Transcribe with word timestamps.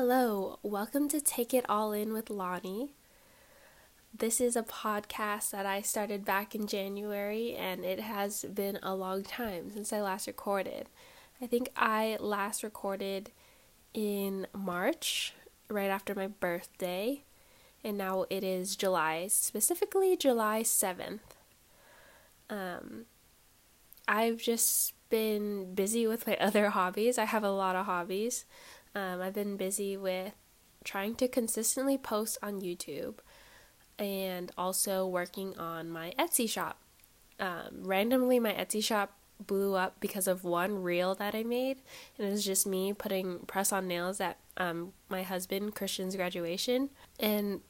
Hello, 0.00 0.60
welcome 0.62 1.08
to 1.08 1.20
Take 1.20 1.52
It 1.52 1.68
All 1.68 1.90
In 1.90 2.12
with 2.12 2.30
Lonnie. 2.30 2.92
This 4.16 4.40
is 4.40 4.54
a 4.54 4.62
podcast 4.62 5.50
that 5.50 5.66
I 5.66 5.82
started 5.82 6.24
back 6.24 6.54
in 6.54 6.68
January, 6.68 7.56
and 7.56 7.84
it 7.84 7.98
has 7.98 8.44
been 8.44 8.78
a 8.80 8.94
long 8.94 9.24
time 9.24 9.72
since 9.72 9.92
I 9.92 10.00
last 10.00 10.28
recorded. 10.28 10.88
I 11.42 11.48
think 11.48 11.70
I 11.74 12.16
last 12.20 12.62
recorded 12.62 13.32
in 13.92 14.46
March, 14.56 15.34
right 15.68 15.90
after 15.90 16.14
my 16.14 16.28
birthday, 16.28 17.24
and 17.82 17.98
now 17.98 18.24
it 18.30 18.44
is 18.44 18.76
July, 18.76 19.26
specifically 19.26 20.16
July 20.16 20.62
7th. 20.62 21.18
Um, 22.48 23.06
I've 24.06 24.38
just 24.38 24.94
been 25.10 25.74
busy 25.74 26.06
with 26.06 26.24
my 26.24 26.36
other 26.40 26.70
hobbies. 26.70 27.18
I 27.18 27.24
have 27.24 27.42
a 27.42 27.50
lot 27.50 27.74
of 27.74 27.86
hobbies. 27.86 28.44
Um, 28.98 29.22
I've 29.22 29.34
been 29.34 29.56
busy 29.56 29.96
with 29.96 30.32
trying 30.82 31.14
to 31.16 31.28
consistently 31.28 31.96
post 31.96 32.36
on 32.42 32.60
YouTube 32.60 33.18
and 33.96 34.50
also 34.58 35.06
working 35.06 35.56
on 35.56 35.88
my 35.88 36.12
Etsy 36.18 36.50
shop. 36.50 36.80
Um, 37.38 37.82
randomly, 37.84 38.40
my 38.40 38.52
Etsy 38.52 38.82
shop 38.82 39.12
blew 39.46 39.76
up 39.76 40.00
because 40.00 40.26
of 40.26 40.42
one 40.42 40.82
reel 40.82 41.14
that 41.14 41.32
I 41.36 41.44
made, 41.44 41.78
and 42.16 42.26
it 42.26 42.30
was 42.32 42.44
just 42.44 42.66
me 42.66 42.92
putting 42.92 43.38
press 43.46 43.70
on 43.72 43.86
nails 43.86 44.20
at 44.20 44.38
um, 44.56 44.92
my 45.08 45.22
husband 45.22 45.76
Christian's 45.76 46.16
graduation. 46.16 46.90
And 47.20 47.60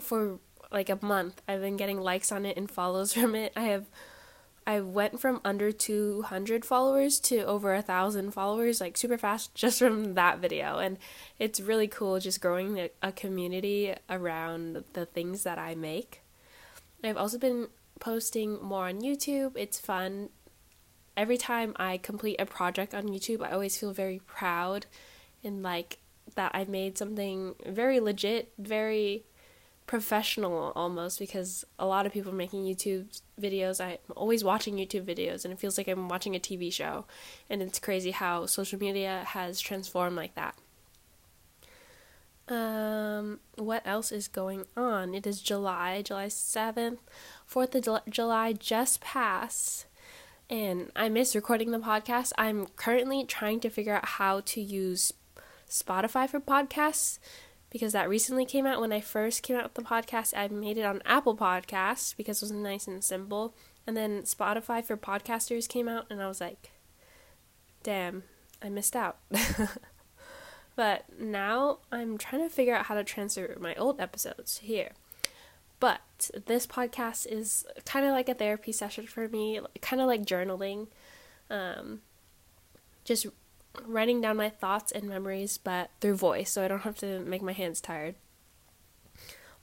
for 0.00 0.38
like 0.72 0.88
a 0.88 0.98
month, 1.02 1.42
I've 1.46 1.60
been 1.60 1.76
getting 1.76 2.00
likes 2.00 2.32
on 2.32 2.46
it 2.46 2.56
and 2.56 2.70
follows 2.70 3.12
from 3.14 3.34
it. 3.34 3.52
I 3.54 3.64
have 3.64 3.84
I 4.66 4.80
went 4.80 5.20
from 5.20 5.40
under 5.44 5.72
200 5.72 6.64
followers 6.64 7.20
to 7.20 7.40
over 7.40 7.74
a 7.74 7.82
thousand 7.82 8.30
followers 8.30 8.80
like 8.80 8.96
super 8.96 9.18
fast 9.18 9.54
just 9.54 9.78
from 9.78 10.14
that 10.14 10.38
video 10.38 10.78
and 10.78 10.98
it's 11.38 11.60
really 11.60 11.88
cool 11.88 12.18
just 12.18 12.40
growing 12.40 12.88
a 13.02 13.12
community 13.12 13.94
around 14.08 14.84
the 14.94 15.06
things 15.06 15.42
that 15.42 15.58
I 15.58 15.74
make. 15.74 16.22
I've 17.02 17.18
also 17.18 17.38
been 17.38 17.68
posting 18.00 18.62
more 18.62 18.88
on 18.88 19.02
YouTube. 19.02 19.52
It's 19.56 19.78
fun. 19.78 20.30
Every 21.16 21.36
time 21.36 21.74
I 21.76 21.98
complete 21.98 22.40
a 22.40 22.46
project 22.46 22.94
on 22.94 23.04
YouTube, 23.04 23.42
I 23.42 23.52
always 23.52 23.78
feel 23.78 23.92
very 23.92 24.20
proud 24.26 24.86
and 25.44 25.62
like 25.62 25.98
that 26.34 26.52
I 26.54 26.64
made 26.64 26.96
something 26.96 27.54
very 27.66 28.00
legit, 28.00 28.52
very 28.58 29.24
professional 29.86 30.72
almost 30.74 31.18
because 31.18 31.64
a 31.78 31.86
lot 31.86 32.06
of 32.06 32.12
people 32.12 32.32
are 32.32 32.36
making 32.36 32.64
YouTube 32.64 33.20
videos. 33.40 33.80
I'm 33.84 33.98
always 34.16 34.42
watching 34.42 34.76
YouTube 34.76 35.04
videos 35.04 35.44
and 35.44 35.52
it 35.52 35.58
feels 35.58 35.76
like 35.76 35.88
I'm 35.88 36.08
watching 36.08 36.34
a 36.34 36.40
TV 36.40 36.72
show. 36.72 37.04
And 37.50 37.62
it's 37.62 37.78
crazy 37.78 38.10
how 38.10 38.46
social 38.46 38.78
media 38.78 39.24
has 39.28 39.60
transformed 39.60 40.16
like 40.16 40.34
that. 40.34 40.56
Um, 42.46 43.40
what 43.56 43.82
else 43.86 44.12
is 44.12 44.28
going 44.28 44.64
on? 44.76 45.14
It 45.14 45.26
is 45.26 45.40
July, 45.40 46.02
July 46.02 46.26
7th. 46.26 46.98
4th 47.50 47.74
of 47.74 48.10
July 48.10 48.52
just 48.52 49.00
passed. 49.00 49.86
And 50.50 50.92
I 50.94 51.08
miss 51.08 51.34
recording 51.34 51.70
the 51.70 51.78
podcast. 51.78 52.32
I'm 52.36 52.66
currently 52.76 53.24
trying 53.24 53.60
to 53.60 53.70
figure 53.70 53.94
out 53.94 54.04
how 54.04 54.40
to 54.40 54.60
use 54.60 55.12
Spotify 55.68 56.28
for 56.28 56.40
podcasts 56.40 57.18
because 57.74 57.92
that 57.92 58.08
recently 58.08 58.46
came 58.46 58.66
out 58.66 58.80
when 58.80 58.92
I 58.92 59.00
first 59.00 59.42
came 59.42 59.56
out 59.56 59.64
with 59.64 59.74
the 59.74 59.82
podcast. 59.82 60.32
I 60.36 60.46
made 60.46 60.78
it 60.78 60.84
on 60.84 61.02
Apple 61.04 61.36
Podcasts 61.36 62.16
because 62.16 62.40
it 62.40 62.44
was 62.44 62.52
nice 62.52 62.86
and 62.86 63.02
simple. 63.02 63.52
And 63.84 63.96
then 63.96 64.22
Spotify 64.22 64.84
for 64.84 64.96
podcasters 64.96 65.68
came 65.68 65.88
out, 65.88 66.06
and 66.08 66.22
I 66.22 66.28
was 66.28 66.40
like, 66.40 66.70
damn, 67.82 68.22
I 68.62 68.68
missed 68.68 68.94
out. 68.94 69.18
but 70.76 71.06
now 71.18 71.78
I'm 71.90 72.16
trying 72.16 72.42
to 72.42 72.48
figure 72.48 72.76
out 72.76 72.86
how 72.86 72.94
to 72.94 73.02
transfer 73.02 73.56
my 73.60 73.74
old 73.74 74.00
episodes 74.00 74.58
here. 74.58 74.92
But 75.80 76.30
this 76.46 76.68
podcast 76.68 77.26
is 77.26 77.66
kind 77.84 78.06
of 78.06 78.12
like 78.12 78.28
a 78.28 78.34
therapy 78.34 78.70
session 78.70 79.08
for 79.08 79.26
me, 79.26 79.58
kind 79.80 80.00
of 80.00 80.06
like 80.06 80.24
journaling. 80.24 80.86
Um, 81.50 82.02
just 83.04 83.26
writing 83.86 84.20
down 84.20 84.36
my 84.36 84.48
thoughts 84.48 84.92
and 84.92 85.08
memories, 85.08 85.58
but 85.58 85.90
through 86.00 86.16
voice, 86.16 86.50
so 86.50 86.64
I 86.64 86.68
don't 86.68 86.80
have 86.80 86.98
to 86.98 87.20
make 87.20 87.42
my 87.42 87.52
hands 87.52 87.80
tired. 87.80 88.14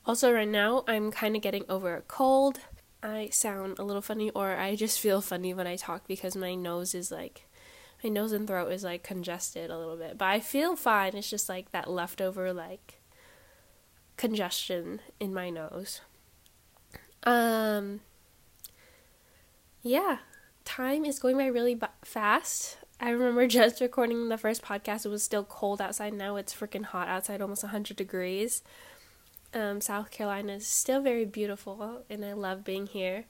Also, 0.06 0.34
right 0.34 0.48
now, 0.48 0.84
I'm 0.88 1.12
kind 1.12 1.36
of 1.36 1.42
getting 1.42 1.66
over 1.70 1.96
a 1.96 2.02
cold. 2.02 2.60
I 3.04 3.30
sound 3.32 3.80
a 3.80 3.84
little 3.84 4.02
funny, 4.02 4.30
or 4.32 4.56
I 4.58 4.76
just 4.76 5.00
feel 5.00 5.22
funny 5.22 5.54
when 5.54 5.68
I 5.68 5.76
talk 5.76 6.08
because 6.08 6.36
my 6.36 6.56
nose 6.56 6.94
is 6.94 7.12
like, 7.12 7.48
my 8.04 8.10
nose 8.10 8.32
and 8.32 8.48
throat 8.48 8.72
is 8.72 8.84
like 8.84 9.04
congested 9.04 9.70
a 9.70 9.78
little 9.78 9.98
bit. 9.98 10.18
But 10.18 10.26
I 10.26 10.40
feel 10.40 10.76
fine. 10.76 11.16
It's 11.16 11.30
just 11.30 11.50
like 11.50 11.72
that 11.72 11.90
leftover, 11.90 12.52
like, 12.52 13.00
congestion 14.18 15.02
in 15.20 15.34
my 15.34 15.50
nose. 15.50 16.02
Um, 17.24 18.02
yeah, 19.84 20.20
time 20.66 21.06
is 21.06 21.20
going 21.20 21.38
by 21.38 21.46
really 21.46 21.76
b- 21.76 21.88
fast. 22.04 22.78
I 23.04 23.10
remember 23.10 23.48
just 23.62 23.82
recording 23.82 24.30
the 24.30 24.38
first 24.38 24.62
podcast. 24.62 25.06
It 25.06 25.10
was 25.10 25.24
still 25.24 25.44
cold 25.44 25.82
outside. 25.82 26.14
Now 26.14 26.36
it's 26.36 26.54
freaking 26.54 26.86
hot 26.86 27.08
outside, 27.08 27.42
almost 27.42 27.64
100 27.64 27.98
degrees. 27.98 28.62
Um, 29.54 29.82
South 29.82 30.12
Carolina 30.12 30.54
is 30.54 30.68
still 30.68 31.02
very 31.02 31.26
beautiful, 31.26 32.04
and 32.10 32.24
I 32.24 32.34
love 32.34 32.64
being 32.64 32.86
here. 32.86 33.26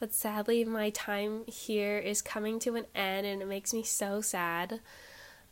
But 0.00 0.14
sadly, 0.14 0.64
my 0.64 0.90
time 0.90 1.44
here 1.46 1.98
is 1.98 2.22
coming 2.22 2.58
to 2.60 2.74
an 2.74 2.86
end, 2.94 3.26
and 3.26 3.42
it 3.42 3.46
makes 3.46 3.72
me 3.72 3.82
so 3.84 4.22
sad. 4.22 4.80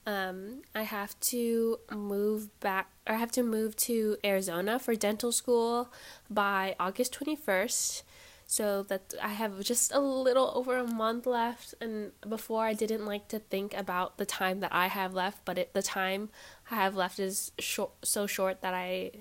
Um, 0.07 0.63
I 0.75 0.83
have 0.83 1.21
to 1.21 1.79
move 1.93 2.59
back, 2.61 2.91
or 3.07 3.15
I 3.15 3.19
have 3.19 3.31
to 3.33 3.43
move 3.43 3.77
to 3.77 4.17
Arizona 4.25 4.79
for 4.79 4.97
dental 4.97 5.31
school 5.31 5.93
by 6.29 6.75
August 6.81 7.17
21st 7.17 8.03
so 8.51 8.83
that 8.83 9.15
I 9.23 9.29
have 9.29 9.63
just 9.63 9.93
a 9.95 10.01
little 10.01 10.51
over 10.57 10.77
a 10.77 10.85
month 10.85 11.25
left. 11.25 11.73
And 11.81 12.11
before, 12.29 12.65
I 12.65 12.73
didn't 12.73 13.07
like 13.07 13.29
to 13.29 13.39
think 13.39 13.73
about 13.75 14.19
the 14.19 14.27
time 14.27 14.59
that 14.59 14.75
I 14.75 14.89
have 14.89 15.15
left, 15.15 15.45
but 15.45 15.57
it, 15.57 15.73
the 15.73 15.83
time 15.83 16.31
I 16.69 16.75
have 16.75 16.97
left 16.97 17.21
is 17.21 17.53
short, 17.61 17.93
so 18.03 18.27
short 18.27 18.61
that 18.63 18.75
I 18.75 19.13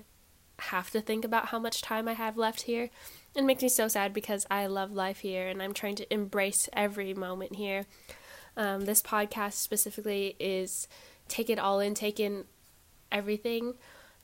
have 0.58 0.90
to 0.90 1.00
think 1.00 1.24
about 1.24 1.46
how 1.46 1.60
much 1.60 1.80
time 1.80 2.08
I 2.08 2.14
have 2.14 2.36
left 2.36 2.62
here. 2.62 2.90
It 3.36 3.44
makes 3.44 3.62
me 3.62 3.68
so 3.68 3.86
sad 3.86 4.12
because 4.12 4.48
I 4.50 4.66
love 4.66 4.90
life 4.90 5.20
here 5.20 5.46
and 5.46 5.62
I'm 5.62 5.74
trying 5.74 5.94
to 5.94 6.12
embrace 6.12 6.68
every 6.72 7.14
moment 7.14 7.54
here. 7.54 7.86
Um, 8.56 8.84
this 8.84 9.00
podcast 9.00 9.52
specifically 9.52 10.34
is 10.40 10.88
take 11.28 11.48
it 11.48 11.60
all 11.60 11.78
in, 11.78 11.94
take 11.94 12.18
in 12.18 12.46
everything, 13.12 13.74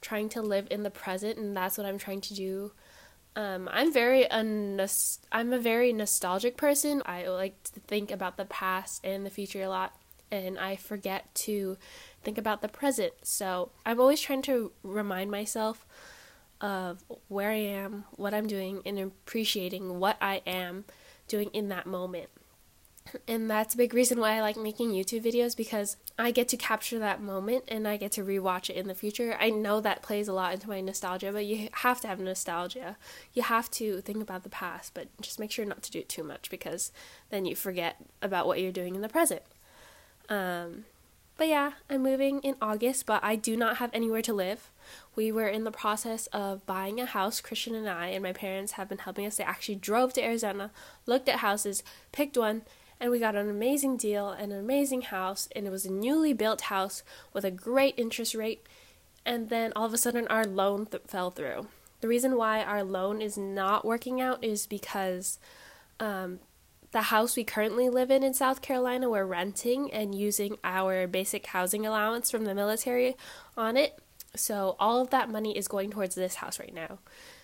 trying 0.01 0.29
to 0.31 0.43
live 0.43 0.67
in 0.69 0.83
the 0.83 0.91
present, 0.91 1.39
and 1.39 1.57
that's 1.57 1.79
what 1.79 1.87
I'm 1.87 1.97
trying 1.97 2.23
to 2.23 2.35
do 2.35 2.73
um, 3.37 3.69
I'm 3.71 3.93
very 3.93 4.29
un- 4.31 4.81
I'm 5.31 5.53
a 5.53 5.59
very 5.59 5.93
nostalgic 5.93 6.57
person. 6.57 7.03
I 7.05 7.29
like 7.29 7.63
to 7.75 7.81
think 7.81 8.11
about 8.11 8.39
the 8.39 8.47
past 8.47 9.05
and 9.05 9.27
the 9.27 9.31
future 9.31 9.63
a 9.63 9.69
lot, 9.69 9.95
and 10.33 10.59
I 10.59 10.77
forget 10.77 11.33
to 11.47 11.77
think 12.25 12.39
about 12.39 12.63
the 12.63 12.69
present. 12.69 13.13
So 13.23 13.71
I'm 13.85 14.01
always 14.01 14.23
trying 14.23 14.43
to 14.43 14.73
remind 14.83 15.31
myself 15.31 15.87
of 16.63 17.05
where 17.29 17.51
I 17.51 17.57
am, 17.57 18.05
what 18.13 18.33
I'm 18.33 18.47
doing, 18.47 18.81
and 18.87 18.99
appreciating 18.99 20.01
what 20.01 20.17
I 20.23 20.41
am 20.47 20.87
doing 21.29 21.51
in 21.53 21.69
that 21.69 21.87
moment. 21.87 22.31
And 23.29 23.51
that's 23.51 23.75
a 23.75 23.77
big 23.77 23.95
reason 23.95 24.21
why 24.21 24.37
I 24.37 24.41
like 24.41 24.57
making 24.57 24.91
YouTube 24.91 25.25
videos 25.25 25.57
because 25.57 25.97
I 26.19 26.31
get 26.31 26.49
to 26.49 26.57
capture 26.57 26.99
that 26.99 27.23
moment 27.23 27.65
and 27.69 27.87
I 27.87 27.97
get 27.97 28.13
to 28.13 28.25
rewatch 28.25 28.71
it 28.71 28.77
in 28.77 28.89
the 28.89 28.95
future. 28.95 29.37
I 29.39 29.51
know 29.51 29.81
that 29.81 30.03
plays 30.03 30.29
a 30.29 30.33
lot 30.33 30.53
into 30.53 30.69
my 30.69 30.81
nostalgia, 30.81 31.33
but 31.33 31.47
you 31.47 31.69
have 31.73 32.01
to 32.03 32.09
have 32.09 32.21
nostalgia. 32.21 32.97
You 33.33 33.43
have 33.43 33.71
to 33.73 34.01
think 34.01 34.23
about 34.23 34.43
the 34.43 34.49
past, 34.49 34.95
but 34.95 35.09
just 35.21 35.39
make 35.39 35.51
sure 35.51 35.65
not 35.65 35.83
to 35.85 35.91
do 35.91 36.01
it 36.01 36.09
too 36.09 36.25
much 36.25 36.51
because 36.51 36.93
then 37.31 37.47
you 37.47 37.55
forget 37.55 37.97
about 38.23 38.47
what 38.47 38.61
you're 38.61 38.73
doing 38.73 38.95
in 38.95 39.03
the 39.03 39.09
present. 39.09 39.43
Um, 40.29 40.85
but 41.37 41.49
yeah, 41.49 41.73
I'm 41.91 42.03
moving 42.03 42.41
in 42.41 42.57
August, 42.63 43.05
but 43.05 43.23
I 43.23 43.37
do 43.37 43.57
not 43.57 43.77
have 43.77 43.91
anywhere 43.93 44.23
to 44.23 44.33
live. 44.33 44.71
We 45.15 45.31
were 45.31 45.49
in 45.49 45.65
the 45.65 45.71
process 45.71 46.29
of 46.29 46.65
buying 46.65 46.99
a 46.99 47.07
house, 47.07 47.41
Christian 47.41 47.75
and 47.75 47.89
I, 47.89 48.09
and 48.09 48.23
my 48.23 48.33
parents 48.33 48.73
have 48.73 48.89
been 48.89 48.99
helping 48.99 49.27
us. 49.27 49.37
They 49.37 49.45
actually 49.45 49.77
drove 49.77 50.15
to 50.15 50.25
Arizona, 50.25 50.71
looked 51.05 51.29
at 51.29 51.41
houses, 51.41 51.83
picked 52.11 52.39
one, 52.39 52.63
and 53.01 53.11
we 53.11 53.19
got 53.19 53.35
an 53.35 53.49
amazing 53.49 53.97
deal 53.97 54.31
and 54.31 54.53
an 54.53 54.59
amazing 54.59 55.03
house 55.03 55.49
and 55.55 55.67
it 55.67 55.71
was 55.71 55.85
a 55.85 55.93
newly 55.93 56.33
built 56.33 56.63
house 56.63 57.03
with 57.33 57.45
a 57.45 57.51
great 57.51 57.95
interest 57.97 58.35
rate 58.35 58.67
and 59.25 59.49
then 59.49 59.73
all 59.75 59.85
of 59.85 59.93
a 59.93 59.99
sudden 59.99 60.27
our 60.29 60.45
loan 60.45 60.87
th- 60.87 61.03
fell 61.07 61.31
through. 61.31 61.67
The 62.01 62.09
reason 62.09 62.37
why 62.37 62.63
our 62.63 62.85
loan 62.85 63.21
is 63.21 63.37
not 63.37 63.85
working 63.85 64.21
out 64.21 64.43
is 64.45 64.67
because 64.67 65.39
um, 65.99 66.41
the 66.93 67.03
house 67.03 67.37
we 67.37 67.45
currently 67.45 67.89
live 67.89 68.11
in 68.11 68.23
in 68.23 68.33
south 68.33 68.63
carolina 68.63 69.11
we're 69.11 69.25
renting 69.25 69.93
and 69.93 70.15
using 70.15 70.57
our 70.63 71.07
basic 71.07 71.47
housing 71.47 71.85
allowance 71.85 72.31
from 72.31 72.45
the 72.45 72.55
military 72.55 73.17
on 73.57 73.77
it. 73.77 73.99
So 74.35 74.77
all 74.79 75.01
of 75.01 75.11
that 75.11 75.31
money 75.31 75.57
is 75.57 75.69
going 75.69 75.91
towards 75.91 76.15
this 76.15 76.37
house 76.37 76.59
right 76.61 76.75
now. 76.75 76.99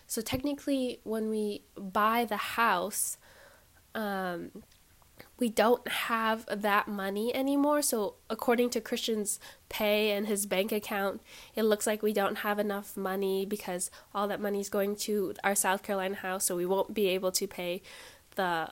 So 0.06 0.20
technically 0.20 1.00
when 1.04 1.30
we 1.30 1.62
buy 1.76 2.24
the 2.26 2.36
house 2.36 3.16
um, 3.94 4.50
we 5.42 5.48
don't 5.48 5.88
have 5.88 6.46
that 6.46 6.86
money 6.86 7.34
anymore. 7.34 7.82
So, 7.82 8.14
according 8.30 8.70
to 8.70 8.80
Christian's 8.80 9.40
pay 9.68 10.12
and 10.12 10.28
his 10.28 10.46
bank 10.46 10.70
account, 10.70 11.20
it 11.56 11.64
looks 11.64 11.84
like 11.84 12.00
we 12.00 12.12
don't 12.12 12.38
have 12.46 12.60
enough 12.60 12.96
money 12.96 13.44
because 13.44 13.90
all 14.14 14.28
that 14.28 14.40
money 14.40 14.60
is 14.60 14.68
going 14.68 14.94
to 15.08 15.34
our 15.42 15.56
South 15.56 15.82
Carolina 15.82 16.14
house, 16.14 16.44
so 16.44 16.54
we 16.54 16.64
won't 16.64 16.94
be 16.94 17.08
able 17.08 17.32
to 17.32 17.48
pay 17.48 17.82
the 18.36 18.68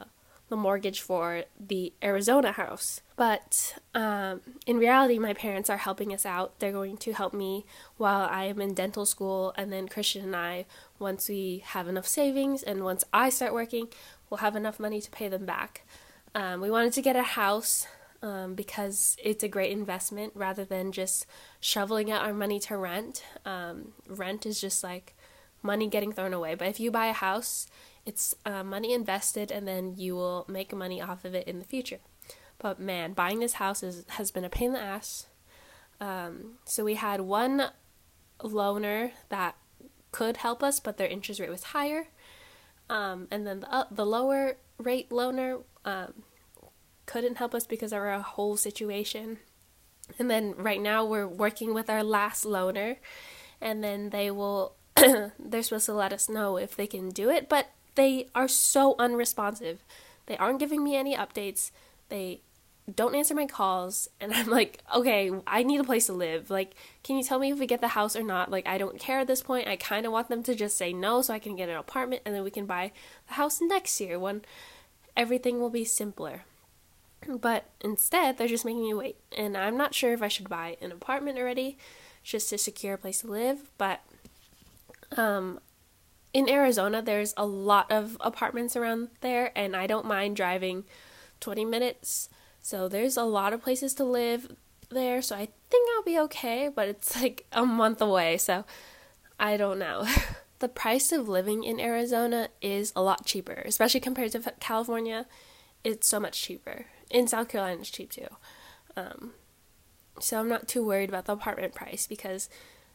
the 0.48 0.54
mortgage 0.54 1.00
for 1.00 1.42
the 1.58 1.92
Arizona 2.04 2.52
house. 2.52 3.00
But 3.16 3.76
um, 3.92 4.40
in 4.64 4.78
reality, 4.78 5.18
my 5.18 5.34
parents 5.34 5.70
are 5.70 5.76
helping 5.76 6.14
us 6.14 6.24
out. 6.24 6.56
They're 6.60 6.70
going 6.70 6.98
to 6.98 7.12
help 7.12 7.34
me 7.34 7.64
while 7.96 8.28
I 8.30 8.44
am 8.44 8.60
in 8.60 8.74
dental 8.74 9.06
school, 9.06 9.52
and 9.56 9.72
then 9.72 9.88
Christian 9.88 10.24
and 10.24 10.36
I, 10.36 10.66
once 11.00 11.28
we 11.28 11.64
have 11.66 11.88
enough 11.88 12.06
savings 12.06 12.62
and 12.62 12.84
once 12.84 13.02
I 13.12 13.28
start 13.28 13.54
working, 13.54 13.88
we'll 14.28 14.38
have 14.38 14.54
enough 14.54 14.78
money 14.78 15.00
to 15.00 15.10
pay 15.10 15.26
them 15.26 15.46
back. 15.46 15.82
Um, 16.34 16.60
we 16.60 16.70
wanted 16.70 16.92
to 16.94 17.02
get 17.02 17.16
a 17.16 17.22
house 17.22 17.86
um, 18.22 18.54
because 18.54 19.16
it's 19.22 19.42
a 19.42 19.48
great 19.48 19.72
investment 19.72 20.32
rather 20.34 20.64
than 20.64 20.92
just 20.92 21.26
shoveling 21.60 22.10
out 22.10 22.22
our 22.24 22.34
money 22.34 22.60
to 22.60 22.76
rent. 22.76 23.24
Um, 23.44 23.92
rent 24.06 24.46
is 24.46 24.60
just 24.60 24.84
like 24.84 25.16
money 25.62 25.88
getting 25.88 26.12
thrown 26.12 26.32
away. 26.32 26.54
But 26.54 26.68
if 26.68 26.80
you 26.80 26.90
buy 26.90 27.06
a 27.06 27.12
house, 27.12 27.66
it's 28.06 28.34
uh, 28.46 28.62
money 28.62 28.92
invested 28.92 29.50
and 29.50 29.66
then 29.66 29.94
you 29.96 30.14
will 30.14 30.44
make 30.48 30.74
money 30.74 31.00
off 31.00 31.24
of 31.24 31.34
it 31.34 31.46
in 31.46 31.58
the 31.58 31.64
future. 31.64 31.98
But 32.58 32.78
man, 32.78 33.12
buying 33.14 33.40
this 33.40 33.54
house 33.54 33.82
is, 33.82 34.04
has 34.10 34.30
been 34.30 34.44
a 34.44 34.50
pain 34.50 34.68
in 34.68 34.72
the 34.74 34.80
ass. 34.80 35.26
Um, 36.00 36.58
so 36.64 36.84
we 36.84 36.94
had 36.94 37.22
one 37.22 37.70
loaner 38.40 39.12
that 39.28 39.56
could 40.12 40.38
help 40.38 40.62
us, 40.62 40.80
but 40.80 40.96
their 40.96 41.06
interest 41.06 41.40
rate 41.40 41.50
was 41.50 41.64
higher. 41.64 42.08
Um, 42.88 43.28
and 43.30 43.46
then 43.46 43.60
the, 43.60 43.72
uh, 43.72 43.84
the 43.90 44.06
lower 44.06 44.56
rate 44.78 45.10
loaner 45.10 45.62
um, 45.84 46.22
couldn't 47.06 47.38
help 47.38 47.54
us 47.54 47.66
because 47.66 47.92
of 47.92 47.98
our 47.98 48.20
whole 48.20 48.56
situation. 48.56 49.38
And 50.18 50.30
then 50.30 50.54
right 50.56 50.80
now 50.80 51.04
we're 51.04 51.26
working 51.26 51.74
with 51.74 51.88
our 51.88 52.02
last 52.02 52.44
loaner, 52.44 52.96
and 53.60 53.82
then 53.82 54.10
they 54.10 54.30
will, 54.30 54.74
they're 54.96 55.62
supposed 55.62 55.86
to 55.86 55.92
let 55.92 56.12
us 56.12 56.28
know 56.28 56.56
if 56.56 56.76
they 56.76 56.86
can 56.86 57.10
do 57.10 57.30
it, 57.30 57.48
but 57.48 57.70
they 57.94 58.28
are 58.34 58.48
so 58.48 58.94
unresponsive. 58.98 59.84
They 60.26 60.36
aren't 60.36 60.60
giving 60.60 60.84
me 60.84 60.96
any 60.96 61.16
updates. 61.16 61.70
They 62.08 62.42
don't 62.94 63.14
answer 63.14 63.34
my 63.34 63.46
calls 63.46 64.08
and 64.20 64.32
I'm 64.34 64.48
like, 64.48 64.78
okay, 64.94 65.30
I 65.46 65.62
need 65.62 65.80
a 65.80 65.84
place 65.84 66.06
to 66.06 66.12
live. 66.12 66.50
Like, 66.50 66.74
can 67.02 67.16
you 67.16 67.22
tell 67.22 67.38
me 67.38 67.50
if 67.50 67.58
we 67.58 67.66
get 67.66 67.80
the 67.80 67.88
house 67.88 68.16
or 68.16 68.22
not? 68.22 68.50
Like, 68.50 68.66
I 68.66 68.78
don't 68.78 68.98
care 68.98 69.20
at 69.20 69.26
this 69.26 69.42
point. 69.42 69.68
I 69.68 69.76
kind 69.76 70.06
of 70.06 70.12
want 70.12 70.28
them 70.28 70.42
to 70.44 70.54
just 70.54 70.76
say 70.76 70.92
no 70.92 71.22
so 71.22 71.34
I 71.34 71.38
can 71.38 71.56
get 71.56 71.68
an 71.68 71.76
apartment 71.76 72.22
and 72.24 72.34
then 72.34 72.44
we 72.44 72.50
can 72.50 72.66
buy 72.66 72.92
the 73.28 73.34
house 73.34 73.60
next 73.60 74.00
year 74.00 74.18
when 74.18 74.42
everything 75.16 75.60
will 75.60 75.70
be 75.70 75.84
simpler. 75.84 76.44
But 77.28 77.64
instead, 77.80 78.38
they're 78.38 78.48
just 78.48 78.64
making 78.64 78.82
me 78.82 78.94
wait. 78.94 79.16
And 79.36 79.56
I'm 79.56 79.76
not 79.76 79.94
sure 79.94 80.12
if 80.12 80.22
I 80.22 80.28
should 80.28 80.48
buy 80.48 80.76
an 80.80 80.90
apartment 80.90 81.38
already 81.38 81.76
just 82.22 82.48
to 82.50 82.58
secure 82.58 82.94
a 82.94 82.98
place 82.98 83.20
to 83.20 83.26
live, 83.28 83.70
but 83.78 84.00
um 85.16 85.58
in 86.32 86.48
Arizona 86.48 87.02
there's 87.02 87.34
a 87.36 87.44
lot 87.46 87.90
of 87.90 88.16
apartments 88.20 88.76
around 88.76 89.08
there 89.20 89.50
and 89.56 89.74
I 89.74 89.86
don't 89.86 90.06
mind 90.06 90.36
driving 90.36 90.84
20 91.40 91.64
minutes. 91.64 92.28
So 92.62 92.88
there's 92.88 93.16
a 93.16 93.24
lot 93.24 93.52
of 93.52 93.62
places 93.62 93.94
to 93.94 94.04
live 94.04 94.54
there, 94.90 95.22
so 95.22 95.34
I 95.34 95.48
think 95.70 95.88
I'll 95.96 96.02
be 96.04 96.18
okay, 96.20 96.68
but 96.68 96.88
it's 96.88 97.20
like 97.20 97.46
a 97.52 97.64
month 97.64 98.02
away, 98.02 98.36
so 98.36 98.64
I 99.38 99.56
don't 99.56 99.78
know. 99.78 100.06
the 100.60 100.68
price 100.68 101.10
of 101.10 101.28
living 101.28 101.64
in 101.64 101.80
Arizona 101.80 102.48
is 102.62 102.92
a 102.94 103.02
lot 103.02 103.26
cheaper, 103.26 103.62
especially 103.64 104.00
compared 104.00 104.32
to 104.32 104.54
California. 104.60 105.26
It's 105.82 106.06
so 106.06 106.20
much 106.20 106.40
cheaper. 106.40 106.86
In 107.10 107.26
South 107.26 107.48
Carolina, 107.48 107.80
it's 107.80 107.90
cheap 107.90 108.10
too. 108.10 108.28
Um, 108.96 109.32
so 110.20 110.38
I'm 110.38 110.48
not 110.48 110.68
too 110.68 110.84
worried 110.84 111.08
about 111.08 111.24
the 111.24 111.32
apartment 111.32 111.74
price 111.74 112.06
because 112.06 112.48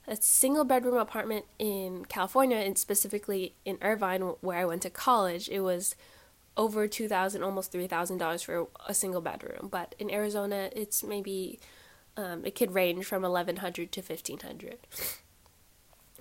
a 0.08 0.16
single 0.16 0.64
bedroom 0.64 0.98
apartment 0.98 1.46
in 1.58 2.06
California, 2.06 2.58
and 2.58 2.78
specifically 2.78 3.56
in 3.66 3.80
Irvine, 3.82 4.22
where 4.42 4.60
I 4.60 4.66
went 4.66 4.84
to 4.84 4.90
college, 4.92 5.50
it 5.50 5.62
was 5.62 5.96
over 6.56 6.88
two 6.88 7.08
thousand, 7.08 7.44
almost 7.44 7.72
three 7.72 7.88
thousand 7.88 8.20
dollars 8.20 8.44
for 8.44 8.68
a 8.88 8.94
single 8.94 9.22
bedroom. 9.22 9.68
But 9.72 9.96
in 9.98 10.12
Arizona, 10.12 10.70
it's 10.74 11.04
maybe 11.04 11.60
um, 12.16 12.46
it 12.46 12.54
could 12.54 12.76
range 12.76 13.06
from 13.06 13.26
eleven 13.26 13.58
hundred 13.58 13.92
to 13.94 14.04
fifteen 14.04 14.40
hundred. 14.40 14.78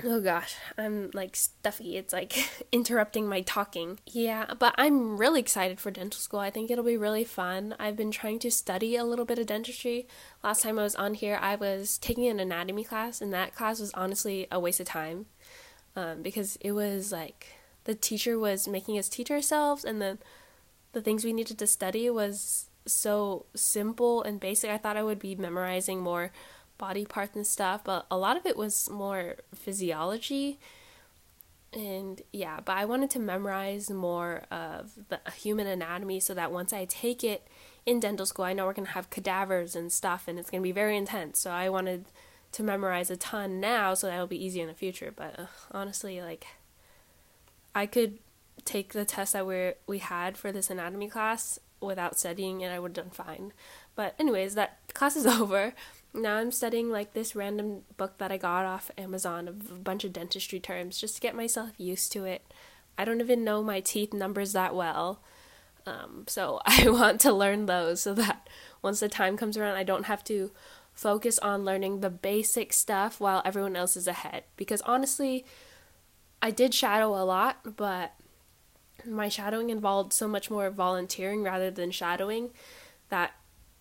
Oh 0.02 0.20
gosh, 0.20 0.56
I'm 0.76 1.11
like 1.14 1.37
stuffy. 1.37 1.96
It's 1.96 2.12
like 2.12 2.50
interrupting 2.73 3.29
my 3.29 3.43
talking. 3.43 4.00
Yeah, 4.06 4.46
but 4.58 4.75
I'm 4.76 5.17
really 5.17 5.38
excited 5.38 5.79
for 5.79 5.93
dental 5.93 6.19
school. 6.19 6.41
I 6.41 6.50
think 6.50 6.70
it'll 6.70 6.85
be 6.85 6.96
really 6.96 7.23
fun. 7.23 7.76
I've 7.79 7.96
been 7.96 8.11
trying 8.11 8.41
to 8.41 8.50
study 8.50 8.96
a 8.96 9.05
little 9.05 9.25
bit 9.25 9.38
of 9.38 9.46
dentistry. 9.46 10.08
Last 10.43 10.62
time 10.62 10.81
I 10.81 10.82
was 10.82 10.96
on 10.96 11.14
here, 11.14 11.38
I 11.41 11.55
was 11.55 11.96
taking 11.99 12.26
an 12.26 12.41
anatomy 12.41 12.82
class, 12.82 13.20
and 13.20 13.32
that 13.32 13.55
class 13.55 13.79
was 13.79 13.93
honestly 13.94 14.49
a 14.50 14.58
waste 14.58 14.81
of 14.81 14.87
time 14.87 15.26
um, 15.94 16.23
because 16.23 16.56
it 16.61 16.73
was 16.73 17.12
like 17.12 17.46
the 17.85 17.94
teacher 17.94 18.37
was 18.37 18.67
making 18.67 18.99
us 18.99 19.08
teach 19.08 19.31
ourselves, 19.31 19.85
and 19.85 20.02
then 20.02 20.19
the 20.93 21.02
things 21.02 21.25
we 21.25 21.32
needed 21.32 21.58
to 21.58 21.69
study 21.69 22.11
was 22.11 22.67
so 22.85 23.46
simple 23.55 24.23
and 24.25 24.41
basic. 24.41 24.70
I 24.70 24.79
thought 24.79 24.96
I 24.96 25.05
would 25.05 25.20
be 25.20 25.37
memorizing 25.37 26.00
more 26.00 26.32
body 26.79 27.05
parts 27.05 27.37
and 27.37 27.47
stuff, 27.47 27.82
but 27.85 28.06
a 28.11 28.17
lot 28.17 28.37
of 28.37 28.47
it 28.47 28.56
was 28.56 28.91
more 28.91 29.37
physiology. 29.55 30.59
And 31.73 32.23
yeah, 32.32 32.61
but 32.65 32.76
I 32.76 32.85
wanted 32.85 33.11
to 33.11 33.19
memorize 33.19 33.91
more 33.91 34.43
of 34.50 34.93
the 35.09 35.21
human 35.32 35.67
anatomy 35.67 36.21
so 36.21 36.35
that 36.35 36.53
once 36.53 36.73
I 36.73 36.85
take 36.85 37.25
it 37.25 37.47
in 37.85 38.00
dental 38.00 38.26
school, 38.26 38.44
I 38.44 38.53
know 38.53 38.67
we're 38.67 38.75
going 38.75 38.87
to 38.87 38.93
have 38.93 39.11
cadavers 39.11 39.75
and 39.75 39.91
stuff 39.91 40.29
and 40.29 40.38
it's 40.38 40.50
going 40.50 40.62
to 40.62 40.67
be 40.67 40.73
very 40.73 40.97
intense. 40.97 41.41
So 41.41 41.50
I 41.50 41.69
wanted 41.69 42.06
to 42.53 42.62
memorize 42.62 43.11
a 43.11 43.17
ton 43.17 43.59
now 43.59 43.94
so 43.94 44.06
that'll 44.06 44.29
be 44.29 44.43
easier 44.43 44.62
in 44.62 44.69
the 44.69 44.75
future. 44.75 45.12
But 45.15 45.38
uh, 45.38 45.47
honestly, 45.73 46.20
like, 46.23 46.47
I 47.75 47.87
could 47.87 48.19
take 48.65 48.93
the 48.93 49.05
test 49.05 49.32
that 49.32 49.47
we 49.47 49.73
we 49.87 49.99
had 49.99 50.38
for 50.38 50.53
this 50.53 50.70
anatomy 50.70 51.09
class 51.09 51.59
without 51.81 52.19
studying 52.19 52.62
and 52.62 52.73
I 52.73 52.79
would 52.79 52.97
have 52.97 53.06
done 53.06 53.11
fine. 53.11 53.53
But 53.94 54.15
anyways, 54.19 54.55
that 54.55 54.79
class 54.94 55.17
is 55.17 55.27
over 55.41 55.75
now 56.15 56.37
I'm 56.37 56.53
studying 56.53 56.91
like 56.91 57.13
this 57.13 57.35
random 57.35 57.83
book 57.97 58.19
that 58.19 58.31
I 58.31 58.37
got 58.37 58.65
off 58.65 58.91
Amazon 58.97 59.49
of 59.49 59.71
a 59.71 59.75
bunch 59.75 60.05
of 60.05 60.13
dentistry 60.13 60.61
terms 60.61 60.99
just 60.99 61.17
to 61.17 61.21
get 61.21 61.35
myself 61.35 61.73
used 61.77 62.13
to 62.13 62.25
it. 62.25 62.43
I 62.97 63.05
don't 63.05 63.21
even 63.21 63.44
know 63.44 63.63
my 63.63 63.81
teeth 63.81 64.13
numbers 64.13 64.53
that 64.53 64.75
well. 64.75 65.21
Um, 65.87 66.25
so 66.29 66.61
I 66.67 66.89
want 66.89 67.21
to 67.23 67.33
learn 67.33 67.67
those 67.67 68.01
so 68.01 68.15
that 68.15 68.49
once 68.81 69.01
the 69.01 69.09
time 69.09 69.37
comes 69.37 69.56
around, 69.56 69.77
I 69.77 69.83
don't 69.83 70.06
have 70.06 70.23
to 70.25 70.53
focus 70.93 71.39
on 71.41 71.65
learning 71.65 72.01
the 72.01 72.11
basic 72.11 72.73
stuff 72.73 73.19
while 73.19 73.43
everyone 73.44 73.75
else 73.75 73.97
is 73.97 74.06
ahead. 74.06 74.44
Because 74.56 74.81
honestly, 74.83 75.44
I 76.41 76.53
did 76.53 76.73
shadow 76.73 77.21
a 77.21 77.25
lot, 77.25 77.77
but 77.77 78.15
my 79.05 79.29
shadowing 79.29 79.71
involved 79.71 80.13
so 80.13 80.29
much 80.29 80.51
more 80.51 80.71
volunteering 80.71 81.43
rather 81.43 81.71
than 81.71 81.91
shadowing 81.91 82.51
that 83.09 83.33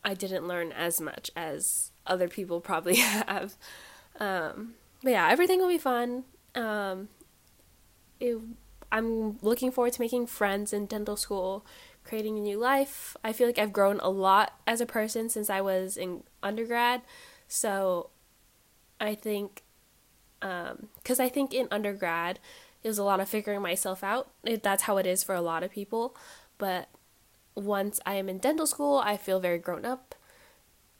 I 0.04 0.16
didn't 0.16 0.48
learn 0.48 0.72
as 0.72 1.00
much 1.00 1.30
as 1.36 1.92
other 2.06 2.28
people 2.28 2.62
probably 2.62 2.96
have. 2.98 3.56
Um, 4.20 4.76
but 5.02 5.12
yeah, 5.12 5.30
everything 5.30 5.60
will 5.60 5.68
be 5.68 5.78
fun. 5.78 6.24
Um, 6.56 7.10
it, 8.20 8.38
I'm 8.92 9.38
looking 9.42 9.72
forward 9.72 9.94
to 9.94 10.02
making 10.02 10.28
friends 10.28 10.72
in 10.72 10.86
dental 10.86 11.16
school, 11.18 11.66
creating 12.04 12.38
a 12.38 12.42
new 12.42 12.60
life. 12.60 13.18
I 13.24 13.34
feel 13.34 13.48
like 13.48 13.60
I've 13.60 13.74
grown 13.74 14.00
a 14.02 14.10
lot 14.10 14.54
as 14.68 14.82
a 14.82 14.86
person 14.86 15.30
since 15.30 15.50
I 15.50 15.62
was 15.62 15.98
in 15.98 16.24
undergrad. 16.42 17.02
So 17.48 18.12
I 19.02 19.16
think, 19.16 19.64
because 20.40 21.20
um, 21.20 21.26
I 21.26 21.30
think 21.30 21.54
in 21.54 21.68
undergrad, 21.72 22.40
it 22.84 22.88
was 22.88 22.98
a 22.98 23.04
lot 23.04 23.20
of 23.20 23.30
figuring 23.30 23.62
myself 23.62 24.04
out. 24.04 24.30
It, 24.44 24.62
that's 24.62 24.84
how 24.84 24.98
it 24.98 25.08
is 25.08 25.24
for 25.24 25.34
a 25.34 25.42
lot 25.42 25.64
of 25.64 25.72
people. 25.72 26.16
But 26.58 26.88
once 27.56 28.00
I 28.06 28.16
am 28.16 28.30
in 28.30 28.38
dental 28.38 28.68
school, 28.68 29.02
I 29.04 29.18
feel 29.18 29.40
very 29.40 29.58
grown 29.58 29.86
up 29.86 30.16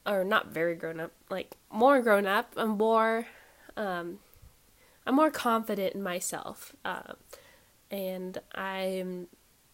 or 0.06 0.24
not 0.24 0.48
very 0.48 0.74
grown 0.74 1.00
up, 1.00 1.12
like 1.30 1.56
more 1.72 2.00
grown 2.02 2.26
up. 2.26 2.52
I'm 2.56 2.70
more, 2.70 3.26
um, 3.76 4.18
I'm 5.06 5.14
more 5.14 5.30
confident 5.30 5.94
in 5.94 6.02
myself, 6.02 6.74
uh, 6.84 7.14
and 7.90 8.38
I'm 8.54 9.28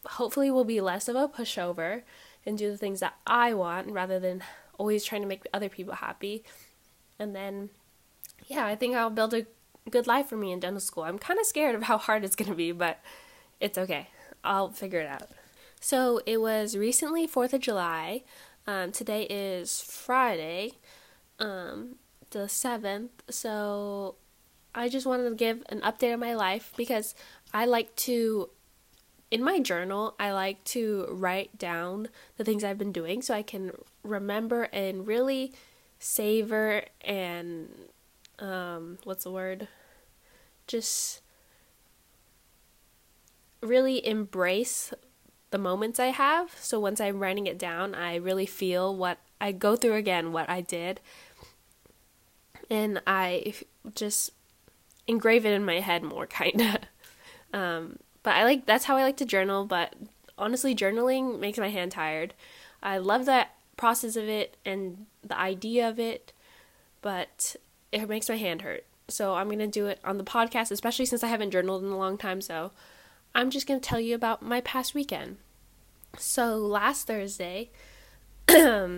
hopefully 0.06 0.50
will 0.50 0.64
be 0.64 0.80
less 0.80 1.08
of 1.08 1.16
a 1.16 1.28
pushover 1.28 2.02
and 2.46 2.56
do 2.56 2.70
the 2.70 2.78
things 2.78 3.00
that 3.00 3.14
I 3.26 3.52
want 3.54 3.90
rather 3.90 4.18
than 4.18 4.42
always 4.78 5.04
trying 5.04 5.22
to 5.22 5.28
make 5.28 5.46
other 5.52 5.68
people 5.68 5.94
happy. 5.94 6.42
And 7.18 7.36
then, 7.36 7.70
yeah, 8.46 8.64
I 8.64 8.76
think 8.76 8.96
I'll 8.96 9.10
build 9.10 9.34
a 9.34 9.46
good 9.90 10.06
life 10.06 10.28
for 10.28 10.36
me 10.36 10.52
in 10.52 10.60
dental 10.60 10.80
school. 10.80 11.04
I'm 11.04 11.18
kind 11.18 11.38
of 11.38 11.46
scared 11.46 11.74
of 11.74 11.82
how 11.82 11.98
hard 11.98 12.24
it's 12.24 12.36
gonna 12.36 12.54
be, 12.54 12.72
but 12.72 13.00
it's 13.60 13.76
okay. 13.76 14.08
I'll 14.42 14.70
figure 14.70 15.00
it 15.00 15.06
out. 15.06 15.28
So 15.80 16.20
it 16.26 16.40
was 16.40 16.76
recently 16.76 17.26
4th 17.26 17.52
of 17.52 17.60
July. 17.60 18.22
Um, 18.70 18.92
today 18.92 19.24
is 19.24 19.80
Friday, 19.80 20.74
um, 21.40 21.96
the 22.30 22.46
7th, 22.46 23.08
so 23.28 24.14
I 24.72 24.88
just 24.88 25.08
wanted 25.08 25.28
to 25.28 25.34
give 25.34 25.64
an 25.70 25.80
update 25.80 26.12
on 26.12 26.20
my 26.20 26.36
life 26.36 26.72
because 26.76 27.16
I 27.52 27.64
like 27.64 27.96
to 28.06 28.50
in 29.28 29.42
my 29.42 29.58
journal, 29.58 30.14
I 30.20 30.30
like 30.30 30.62
to 30.66 31.08
write 31.10 31.58
down 31.58 32.10
the 32.36 32.44
things 32.44 32.62
I've 32.62 32.78
been 32.78 32.92
doing 32.92 33.22
so 33.22 33.34
I 33.34 33.42
can 33.42 33.72
remember 34.04 34.68
and 34.72 35.04
really 35.04 35.52
savor 35.98 36.84
and 37.00 37.70
um, 38.38 38.98
what's 39.02 39.24
the 39.24 39.32
word? 39.32 39.66
Just 40.68 41.22
really 43.62 44.06
embrace 44.06 44.94
the 45.50 45.58
moments 45.58 45.98
I 45.98 46.06
have. 46.06 46.54
So 46.60 46.78
once 46.80 47.00
I'm 47.00 47.18
writing 47.18 47.46
it 47.46 47.58
down, 47.58 47.94
I 47.94 48.16
really 48.16 48.46
feel 48.46 48.94
what 48.94 49.18
I 49.40 49.52
go 49.52 49.76
through 49.76 49.94
again, 49.94 50.32
what 50.32 50.48
I 50.48 50.60
did. 50.60 51.00
And 52.68 53.02
I 53.06 53.54
just 53.94 54.30
engrave 55.06 55.44
it 55.44 55.52
in 55.52 55.64
my 55.64 55.80
head 55.80 56.02
more, 56.02 56.26
kind 56.26 56.60
of. 56.60 56.76
Um, 57.52 57.98
but 58.22 58.34
I 58.34 58.44
like 58.44 58.66
that's 58.66 58.84
how 58.84 58.96
I 58.96 59.02
like 59.02 59.16
to 59.18 59.24
journal. 59.24 59.64
But 59.64 59.94
honestly, 60.38 60.74
journaling 60.74 61.40
makes 61.40 61.58
my 61.58 61.70
hand 61.70 61.92
tired. 61.92 62.34
I 62.82 62.98
love 62.98 63.26
that 63.26 63.54
process 63.76 64.16
of 64.16 64.28
it 64.28 64.56
and 64.64 65.06
the 65.22 65.38
idea 65.38 65.88
of 65.88 65.98
it, 65.98 66.32
but 67.02 67.56
it 67.92 68.08
makes 68.08 68.28
my 68.28 68.36
hand 68.36 68.62
hurt. 68.62 68.84
So 69.08 69.34
I'm 69.34 69.48
gonna 69.48 69.66
do 69.66 69.86
it 69.86 69.98
on 70.04 70.18
the 70.18 70.24
podcast, 70.24 70.70
especially 70.70 71.06
since 71.06 71.24
I 71.24 71.28
haven't 71.28 71.50
journaled 71.50 71.82
in 71.82 71.90
a 71.90 71.98
long 71.98 72.16
time. 72.16 72.40
So 72.40 72.70
I'm 73.34 73.50
just 73.50 73.66
gonna 73.66 73.80
tell 73.80 74.00
you 74.00 74.14
about 74.14 74.42
my 74.42 74.60
past 74.60 74.94
weekend. 74.94 75.38
So 76.18 76.56
last 76.56 77.06
Thursday, 77.06 77.70
uh, 78.48 78.88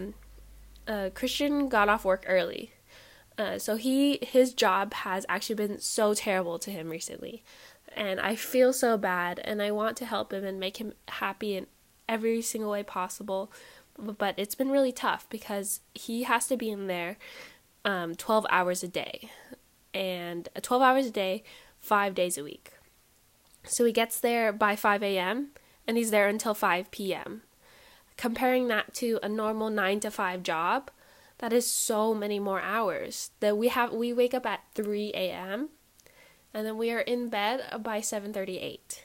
Christian 1.15 1.69
got 1.69 1.89
off 1.89 2.05
work 2.05 2.25
early. 2.27 2.73
Uh, 3.39 3.59
so 3.59 3.77
he 3.77 4.19
his 4.23 4.53
job 4.53 4.93
has 4.95 5.25
actually 5.29 5.55
been 5.55 5.79
so 5.81 6.15
terrible 6.15 6.59
to 6.59 6.71
him 6.71 6.91
recently 6.91 7.43
and 7.97 8.21
I 8.21 8.37
feel 8.37 8.73
so 8.73 8.97
bad 8.97 9.41
and 9.45 9.63
I 9.63 9.71
want 9.71 9.97
to 9.99 10.07
help 10.07 10.33
him 10.33 10.45
and 10.45 10.59
make 10.59 10.79
him 10.79 10.95
happy 11.09 11.57
in 11.57 11.67
every 12.09 12.43
single 12.43 12.71
way 12.71 12.83
possible. 12.83 13.53
But 13.99 14.35
it's 14.39 14.55
been 14.55 14.71
really 14.71 14.93
tough 14.93 15.27
because 15.29 15.81
he 15.95 16.23
has 16.25 16.47
to 16.49 16.57
be 16.57 16.71
in 16.71 16.87
there 16.87 17.19
um, 17.85 18.15
12 18.15 18.47
hours 18.51 18.83
a 18.83 18.89
day 18.89 19.31
and 19.93 20.49
uh, 20.57 20.61
12 20.61 20.83
hours 20.83 21.07
a 21.07 21.11
day, 21.11 21.43
five 21.79 22.15
days 22.15 22.39
a 22.39 22.45
week. 22.45 22.73
So 23.65 23.85
he 23.85 23.93
gets 23.93 24.19
there 24.19 24.53
by 24.53 24.77
5 24.77 25.03
a.m. 25.03 25.49
and 25.87 25.97
he's 25.97 26.11
there 26.11 26.29
until 26.29 26.55
5 26.55 26.91
p.m. 26.91 27.43
Comparing 28.17 28.69
that 28.69 28.95
to 28.95 29.19
a 29.23 29.29
normal 29.29 29.71
9 29.71 30.01
to 30.01 30.11
5 30.11 30.43
job, 30.43 30.91
that 31.39 31.53
is 31.53 31.71
so 31.71 32.15
many 32.15 32.39
more 32.39 32.61
hours. 32.61 33.31
That 33.41 33.57
we 33.57 33.69
have 33.69 33.93
we 33.93 34.13
wake 34.13 34.35
up 34.35 34.47
at 34.47 34.61
3 34.75 35.13
a.m 35.15 35.71
and 36.55 36.67
then 36.67 36.77
we 36.77 36.91
are 36.91 37.01
in 37.01 37.29
bed 37.29 37.83
by 37.83 38.01
7:38. 38.01 39.03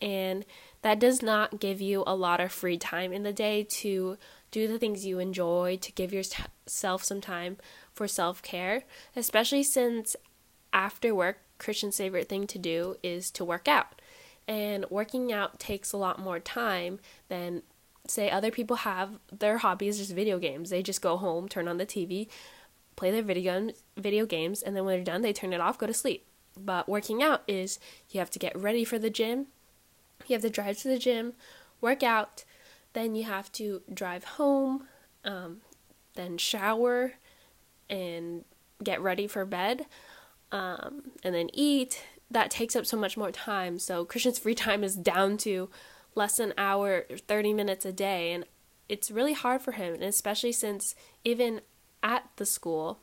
And 0.00 0.44
that 0.82 1.00
does 1.00 1.22
not 1.22 1.60
give 1.60 1.80
you 1.80 2.04
a 2.06 2.14
lot 2.14 2.40
of 2.40 2.52
free 2.52 2.78
time 2.78 3.12
in 3.12 3.24
the 3.24 3.32
day 3.32 3.64
to 3.64 4.16
do 4.50 4.68
the 4.68 4.78
things 4.78 5.04
you 5.04 5.18
enjoy, 5.18 5.78
to 5.80 5.92
give 5.92 6.12
yourself 6.12 7.04
some 7.04 7.20
time 7.20 7.56
for 7.92 8.06
self-care, 8.06 8.84
especially 9.16 9.62
since 9.62 10.14
after 10.72 11.14
work 11.14 11.38
Christian's 11.58 11.96
favorite 11.96 12.28
thing 12.28 12.46
to 12.46 12.58
do 12.58 12.96
is 13.02 13.30
to 13.32 13.44
work 13.44 13.66
out. 13.66 13.97
And 14.48 14.86
working 14.88 15.32
out 15.32 15.60
takes 15.60 15.92
a 15.92 15.98
lot 15.98 16.18
more 16.18 16.40
time 16.40 16.98
than 17.28 17.62
say 18.08 18.30
other 18.30 18.50
people 18.50 18.76
have 18.76 19.18
their 19.30 19.58
hobby 19.58 19.88
is 19.88 19.98
just 19.98 20.14
video 20.14 20.38
games. 20.38 20.70
They 20.70 20.82
just 20.82 21.02
go 21.02 21.16
home, 21.18 21.48
turn 21.48 21.68
on 21.68 21.76
the 21.76 21.86
TV, 21.86 22.28
play 22.96 23.10
their 23.10 23.22
video 23.22 23.70
video 23.96 24.26
games, 24.26 24.62
and 24.62 24.74
then 24.74 24.84
when 24.84 24.96
they're 24.96 25.04
done, 25.04 25.22
they 25.22 25.32
turn 25.32 25.52
it 25.52 25.60
off, 25.60 25.78
go 25.78 25.86
to 25.86 25.94
sleep. 25.94 26.24
But 26.58 26.88
working 26.88 27.22
out 27.22 27.42
is 27.46 27.78
you 28.10 28.18
have 28.18 28.30
to 28.30 28.38
get 28.38 28.58
ready 28.58 28.84
for 28.84 28.98
the 28.98 29.10
gym, 29.10 29.46
you 30.26 30.34
have 30.34 30.42
to 30.42 30.50
drive 30.50 30.78
to 30.78 30.88
the 30.88 30.98
gym, 30.98 31.34
work 31.80 32.02
out, 32.02 32.44
then 32.94 33.14
you 33.14 33.24
have 33.24 33.52
to 33.52 33.82
drive 33.92 34.24
home, 34.24 34.88
um, 35.24 35.58
then 36.14 36.38
shower, 36.38 37.12
and 37.88 38.44
get 38.82 39.00
ready 39.00 39.26
for 39.26 39.44
bed, 39.44 39.86
um, 40.50 41.12
and 41.22 41.34
then 41.34 41.50
eat. 41.52 42.02
That 42.30 42.50
takes 42.50 42.76
up 42.76 42.86
so 42.86 42.96
much 42.96 43.16
more 43.16 43.30
time. 43.30 43.78
So 43.78 44.04
Christian's 44.04 44.38
free 44.38 44.54
time 44.54 44.84
is 44.84 44.94
down 44.94 45.38
to 45.38 45.70
less 46.14 46.36
than 46.36 46.50
an 46.50 46.54
hour, 46.58 47.06
30 47.26 47.54
minutes 47.54 47.84
a 47.84 47.92
day, 47.92 48.32
and 48.32 48.44
it's 48.88 49.10
really 49.10 49.34
hard 49.34 49.62
for 49.62 49.72
him, 49.72 49.94
and 49.94 50.02
especially 50.02 50.52
since 50.52 50.94
even 51.24 51.60
at 52.02 52.28
the 52.36 52.46
school, 52.46 53.00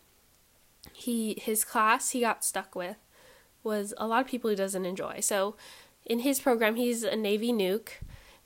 he 0.94 1.40
his 1.42 1.64
class 1.64 2.12
he 2.12 2.22
got 2.22 2.44
stuck 2.44 2.76
with 2.76 2.98
was 3.64 3.94
a 3.98 4.08
lot 4.08 4.22
of 4.22 4.28
people 4.28 4.50
he 4.50 4.56
doesn't 4.56 4.86
enjoy. 4.86 5.20
So 5.20 5.56
in 6.06 6.20
his 6.20 6.40
program, 6.40 6.76
he's 6.76 7.04
a 7.04 7.16
Navy 7.16 7.52
nuke, 7.52 7.90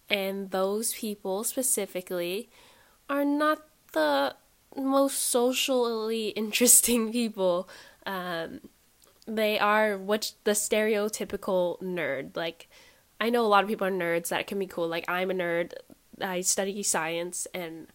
and 0.09 0.51
those 0.51 0.93
people 0.93 1.43
specifically 1.43 2.49
are 3.09 3.25
not 3.25 3.65
the 3.93 4.35
most 4.75 5.19
socially 5.19 6.29
interesting 6.43 7.11
people. 7.11 7.67
Um, 8.05 8.61
they 9.29 9.59
are 9.59 9.97
what 9.97 10.33
the 10.43 10.51
stereotypical 10.51 11.81
nerd. 11.81 12.35
Like, 12.35 12.67
I 13.21 13.29
know 13.29 13.45
a 13.45 13.47
lot 13.47 13.63
of 13.63 13.69
people 13.69 13.87
are 13.87 13.91
nerds 13.91 14.29
that 14.29 14.47
can 14.47 14.59
be 14.59 14.67
cool. 14.67 14.87
Like, 14.87 15.05
I'm 15.07 15.31
a 15.31 15.33
nerd. 15.33 15.73
I 16.21 16.41
study 16.41 16.83
science, 16.83 17.47
and 17.53 17.87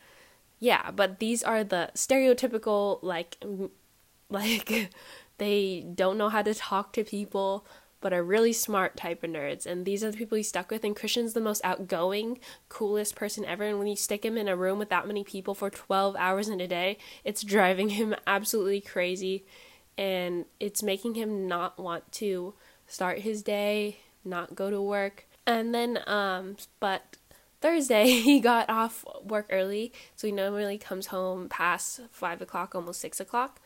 yeah, 0.58 0.90
but 0.90 1.18
these 1.18 1.42
are 1.42 1.62
the 1.62 1.90
stereotypical 1.94 2.98
like, 3.02 3.42
like 4.30 4.90
they 5.38 5.86
don't 5.94 6.18
know 6.18 6.28
how 6.28 6.42
to 6.42 6.54
talk 6.54 6.92
to 6.94 7.04
people, 7.04 7.66
but 8.04 8.12
are 8.12 8.22
really 8.22 8.52
smart 8.52 8.96
type 8.98 9.24
of 9.24 9.30
nerds. 9.30 9.64
And 9.64 9.86
these 9.86 10.04
are 10.04 10.10
the 10.10 10.18
people 10.18 10.36
he's 10.36 10.48
stuck 10.48 10.70
with. 10.70 10.84
And 10.84 10.94
Christian's 10.94 11.32
the 11.32 11.40
most 11.40 11.62
outgoing, 11.64 12.38
coolest 12.68 13.16
person 13.16 13.46
ever. 13.46 13.64
And 13.64 13.78
when 13.78 13.88
you 13.88 13.96
stick 13.96 14.26
him 14.26 14.36
in 14.36 14.46
a 14.46 14.54
room 14.54 14.78
with 14.78 14.90
that 14.90 15.06
many 15.06 15.24
people 15.24 15.54
for 15.54 15.70
12 15.70 16.14
hours 16.16 16.50
in 16.50 16.60
a 16.60 16.68
day, 16.68 16.98
it's 17.24 17.42
driving 17.42 17.88
him 17.88 18.14
absolutely 18.26 18.82
crazy. 18.82 19.46
And 19.96 20.46
it's 20.58 20.82
making 20.82 21.14
him 21.14 21.46
not 21.46 21.78
want 21.78 22.10
to 22.12 22.54
start 22.86 23.20
his 23.20 23.42
day, 23.42 23.98
not 24.24 24.54
go 24.54 24.70
to 24.70 24.80
work. 24.80 25.26
And 25.46 25.74
then, 25.74 26.00
um, 26.06 26.56
but 26.80 27.16
Thursday 27.64 28.06
he 28.20 28.40
got 28.40 28.68
off 28.68 29.06
work 29.24 29.46
early, 29.50 29.90
so 30.16 30.26
he 30.26 30.32
normally 30.32 30.76
comes 30.76 31.06
home 31.06 31.48
past 31.48 32.00
five 32.10 32.42
o'clock, 32.42 32.74
almost 32.74 33.00
six 33.00 33.20
o'clock. 33.20 33.58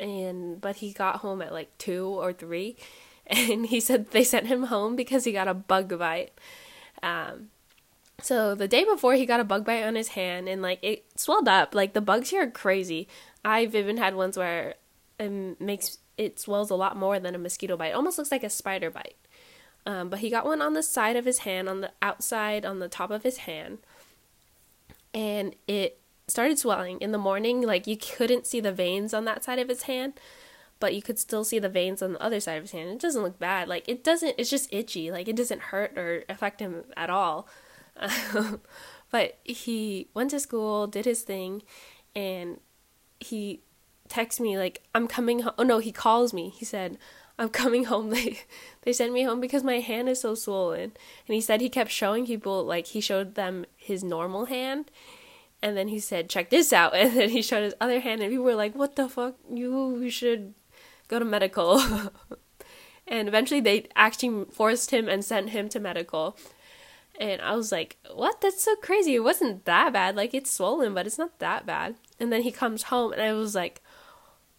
And 0.00 0.60
but 0.60 0.76
he 0.76 0.92
got 0.92 1.16
home 1.16 1.40
at 1.40 1.52
like 1.52 1.76
2 1.78 2.04
or 2.04 2.32
3 2.32 2.76
and 3.28 3.66
he 3.66 3.78
said 3.78 4.10
they 4.10 4.24
sent 4.24 4.48
him 4.48 4.64
home 4.64 4.96
because 4.96 5.22
he 5.22 5.30
got 5.30 5.46
a 5.46 5.54
bug 5.54 5.96
bite. 5.96 6.32
Um 7.00 7.50
so 8.20 8.56
the 8.56 8.66
day 8.66 8.84
before 8.84 9.14
he 9.14 9.24
got 9.24 9.38
a 9.38 9.44
bug 9.44 9.64
bite 9.64 9.84
on 9.84 9.94
his 9.94 10.08
hand 10.08 10.48
and 10.48 10.60
like 10.62 10.80
it 10.82 11.04
swelled 11.14 11.46
up. 11.46 11.76
Like 11.76 11.92
the 11.92 12.00
bugs 12.00 12.30
here 12.30 12.42
are 12.42 12.50
crazy. 12.50 13.06
I've 13.44 13.76
even 13.76 13.98
had 13.98 14.16
ones 14.16 14.36
where 14.36 14.74
it 15.18 15.60
makes 15.60 15.98
it 16.16 16.38
swells 16.38 16.70
a 16.70 16.74
lot 16.74 16.96
more 16.96 17.18
than 17.18 17.34
a 17.34 17.38
mosquito 17.38 17.76
bite 17.76 17.88
it 17.88 17.94
almost 17.94 18.18
looks 18.18 18.32
like 18.32 18.44
a 18.44 18.50
spider 18.50 18.90
bite 18.90 19.16
um, 19.86 20.08
but 20.08 20.20
he 20.20 20.30
got 20.30 20.46
one 20.46 20.62
on 20.62 20.72
the 20.72 20.82
side 20.82 21.16
of 21.16 21.24
his 21.24 21.40
hand 21.40 21.68
on 21.68 21.80
the 21.80 21.92
outside 22.00 22.64
on 22.64 22.78
the 22.78 22.88
top 22.88 23.10
of 23.10 23.22
his 23.22 23.38
hand 23.38 23.78
and 25.12 25.54
it 25.68 26.00
started 26.26 26.58
swelling 26.58 26.98
in 27.00 27.12
the 27.12 27.18
morning. 27.18 27.62
Like 27.62 27.86
you 27.86 27.96
couldn't 27.96 28.46
see 28.46 28.60
the 28.60 28.72
veins 28.72 29.14
on 29.14 29.24
that 29.24 29.44
side 29.44 29.58
of 29.58 29.68
his 29.68 29.82
hand, 29.82 30.14
but 30.80 30.94
you 30.94 31.02
could 31.02 31.18
still 31.18 31.44
see 31.44 31.58
the 31.58 31.68
veins 31.68 32.02
on 32.02 32.14
the 32.14 32.22
other 32.22 32.40
side 32.40 32.56
of 32.56 32.64
his 32.64 32.72
hand. 32.72 32.90
It 32.90 33.00
doesn't 33.00 33.22
look 33.22 33.38
bad. 33.38 33.68
Like 33.68 33.88
it 33.88 34.02
doesn't. 34.04 34.34
It's 34.38 34.50
just 34.50 34.72
itchy. 34.72 35.10
Like 35.10 35.28
it 35.28 35.36
doesn't 35.36 35.60
hurt 35.62 35.96
or 35.96 36.24
affect 36.28 36.60
him 36.60 36.84
at 36.96 37.10
all. 37.10 37.48
but 39.10 39.38
he 39.44 40.08
went 40.14 40.30
to 40.30 40.40
school, 40.40 40.86
did 40.86 41.04
his 41.04 41.22
thing, 41.22 41.62
and 42.14 42.60
he 43.20 43.60
texts 44.08 44.40
me 44.40 44.58
like 44.58 44.82
I'm 44.94 45.08
coming 45.08 45.40
home. 45.40 45.54
Oh 45.58 45.62
no, 45.62 45.78
he 45.78 45.92
calls 45.92 46.32
me. 46.32 46.50
He 46.50 46.64
said. 46.64 46.98
I'm 47.36 47.48
coming 47.48 47.86
home. 47.86 48.10
They 48.14 48.38
they 48.82 48.92
sent 48.92 49.12
me 49.12 49.24
home 49.24 49.40
because 49.40 49.64
my 49.64 49.80
hand 49.80 50.08
is 50.08 50.20
so 50.20 50.36
swollen. 50.36 50.92
And 51.26 51.34
he 51.34 51.40
said 51.40 51.60
he 51.60 51.68
kept 51.68 51.90
showing 51.90 52.26
people 52.26 52.64
like 52.64 52.86
he 52.86 53.00
showed 53.00 53.34
them 53.34 53.66
his 53.76 54.04
normal 54.04 54.44
hand 54.44 54.88
and 55.64 55.78
then 55.78 55.88
he 55.88 55.98
said, 55.98 56.28
"Check 56.28 56.50
this 56.50 56.72
out." 56.72 56.94
And 57.00 57.16
then 57.16 57.30
he 57.30 57.40
showed 57.40 57.64
his 57.64 57.74
other 57.80 58.00
hand, 58.00 58.20
and 58.20 58.30
people 58.30 58.44
were 58.44 58.54
like, 58.54 58.74
"What 58.76 58.96
the 58.96 59.08
fuck? 59.08 59.34
You 59.50 60.10
should 60.10 60.52
go 61.08 61.18
to 61.18 61.24
medical." 61.24 61.80
and 63.08 63.26
eventually, 63.26 63.60
they 63.60 63.88
actually 63.96 64.44
forced 64.52 64.90
him 64.90 65.08
and 65.08 65.24
sent 65.24 65.50
him 65.50 65.70
to 65.70 65.80
medical. 65.80 66.36
And 67.18 67.40
I 67.40 67.56
was 67.56 67.72
like, 67.72 67.96
"What? 68.12 68.42
That's 68.42 68.62
so 68.62 68.76
crazy! 68.76 69.14
It 69.14 69.24
wasn't 69.24 69.64
that 69.64 69.94
bad. 69.94 70.16
Like 70.16 70.34
it's 70.34 70.50
swollen, 70.52 70.92
but 70.92 71.06
it's 71.06 71.18
not 71.18 71.38
that 71.38 71.64
bad." 71.64 71.96
And 72.20 72.30
then 72.30 72.42
he 72.42 72.52
comes 72.52 72.84
home, 72.84 73.12
and 73.14 73.22
I 73.22 73.32
was 73.32 73.54
like, 73.54 73.80